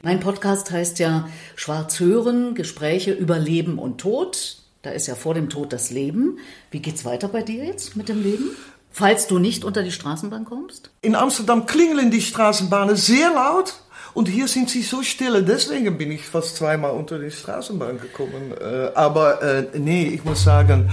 Mein 0.00 0.18
Podcast 0.18 0.70
heißt 0.70 0.98
ja 1.00 1.28
Schwarz 1.54 2.00
hören, 2.00 2.54
Gespräche 2.54 3.12
über 3.12 3.38
Leben 3.38 3.78
und 3.78 3.98
Tod. 3.98 4.56
Da 4.80 4.90
ist 4.90 5.06
ja 5.06 5.14
vor 5.14 5.34
dem 5.34 5.50
Tod 5.50 5.72
das 5.72 5.90
Leben. 5.90 6.38
Wie 6.70 6.80
geht's 6.80 7.04
weiter 7.04 7.28
bei 7.28 7.42
dir 7.42 7.64
jetzt 7.64 7.94
mit 7.94 8.08
dem 8.08 8.22
Leben? 8.22 8.50
Falls 8.92 9.26
du 9.26 9.38
nicht 9.38 9.64
unter 9.64 9.82
die 9.82 9.90
Straßenbahn 9.90 10.44
kommst? 10.44 10.90
In 11.00 11.14
Amsterdam 11.14 11.66
klingeln 11.66 12.10
die 12.10 12.20
Straßenbahnen 12.20 12.96
sehr 12.96 13.32
laut. 13.32 13.74
Und 14.14 14.28
hier 14.28 14.46
sind 14.46 14.68
sie 14.68 14.82
so 14.82 15.02
still, 15.02 15.42
deswegen 15.42 15.96
bin 15.96 16.10
ich 16.10 16.26
fast 16.26 16.56
zweimal 16.56 16.90
unter 16.90 17.18
die 17.18 17.30
Straßenbahn 17.30 17.98
gekommen. 17.98 18.52
Äh, 18.60 18.90
aber 18.94 19.40
äh, 19.42 19.78
nee, 19.78 20.08
ich 20.08 20.22
muss 20.22 20.44
sagen, 20.44 20.90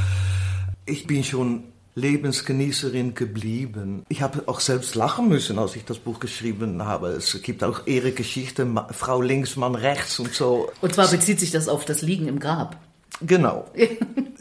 ich 0.86 1.06
bin 1.06 1.26
schon 1.26 1.66
Lebensgenießerin 1.96 3.16
geblieben. 3.16 4.06
Ich 4.08 4.22
habe 4.22 4.44
auch 4.46 4.62
selbst 4.62 4.96
lachen 4.96 5.28
müssen, 5.28 5.60
als 5.60 5.76
ich 5.76 5.84
das 5.84 6.00
Buch 6.00 6.22
geschrieben 6.22 6.84
habe. 6.86 7.10
Es 7.10 7.42
gibt 7.42 7.62
auch 7.64 7.86
ihre 7.88 8.14
Geschichte, 8.14 8.66
Frau 8.92 9.22
links, 9.22 9.58
Mann 9.58 9.76
rechts 9.76 10.18
und 10.20 10.34
so. 10.34 10.72
Und 10.80 10.94
zwar 10.94 11.10
bezieht 11.10 11.42
sich 11.42 11.52
das 11.52 11.68
auf 11.68 11.84
das 11.84 12.02
Liegen 12.02 12.28
im 12.28 12.40
Grab. 12.40 12.78
Genau. 13.22 13.66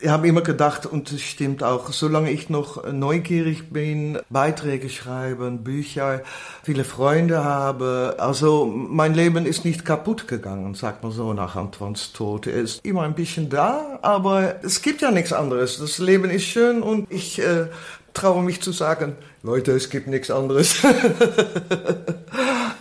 ich 0.00 0.08
habe 0.08 0.28
immer 0.28 0.42
gedacht, 0.42 0.86
und 0.86 1.10
es 1.12 1.22
stimmt 1.22 1.62
auch, 1.62 1.92
solange 1.92 2.30
ich 2.30 2.48
noch 2.48 2.90
neugierig 2.90 3.72
bin, 3.72 4.18
Beiträge 4.30 4.88
schreiben, 4.88 5.64
Bücher, 5.64 6.22
viele 6.62 6.84
Freunde 6.84 7.44
habe, 7.44 8.16
also 8.18 8.66
mein 8.66 9.14
Leben 9.14 9.46
ist 9.46 9.64
nicht 9.64 9.84
kaputt 9.84 10.28
gegangen, 10.28 10.74
sagt 10.74 11.02
man 11.02 11.12
so, 11.12 11.32
nach 11.32 11.56
Antoines 11.56 12.12
Tod. 12.12 12.46
Er 12.46 12.54
ist 12.54 12.84
immer 12.84 13.02
ein 13.02 13.14
bisschen 13.14 13.48
da, 13.48 13.98
aber 14.02 14.56
es 14.62 14.82
gibt 14.82 15.02
ja 15.02 15.10
nichts 15.10 15.32
anderes. 15.32 15.78
Das 15.78 15.98
Leben 15.98 16.30
ist 16.30 16.44
schön 16.44 16.82
und 16.82 17.10
ich 17.10 17.40
äh, 17.40 17.66
traue 18.14 18.42
mich 18.42 18.62
zu 18.62 18.72
sagen, 18.72 19.16
Leute, 19.42 19.72
es 19.72 19.90
gibt 19.90 20.08
nichts 20.08 20.30
anderes. 20.30 20.82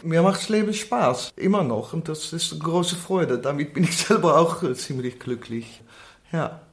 Mir 0.03 0.21
macht 0.21 0.41
das 0.41 0.49
Leben 0.49 0.73
Spaß, 0.73 1.31
immer 1.35 1.63
noch. 1.63 1.93
Und 1.93 2.09
das 2.09 2.33
ist 2.33 2.53
eine 2.53 2.61
große 2.61 2.95
Freude. 2.95 3.37
Damit 3.37 3.73
bin 3.73 3.83
ich 3.83 3.97
selber 3.97 4.39
auch 4.39 4.63
ziemlich 4.73 5.19
glücklich. 5.19 5.81
Ja. 6.31 6.66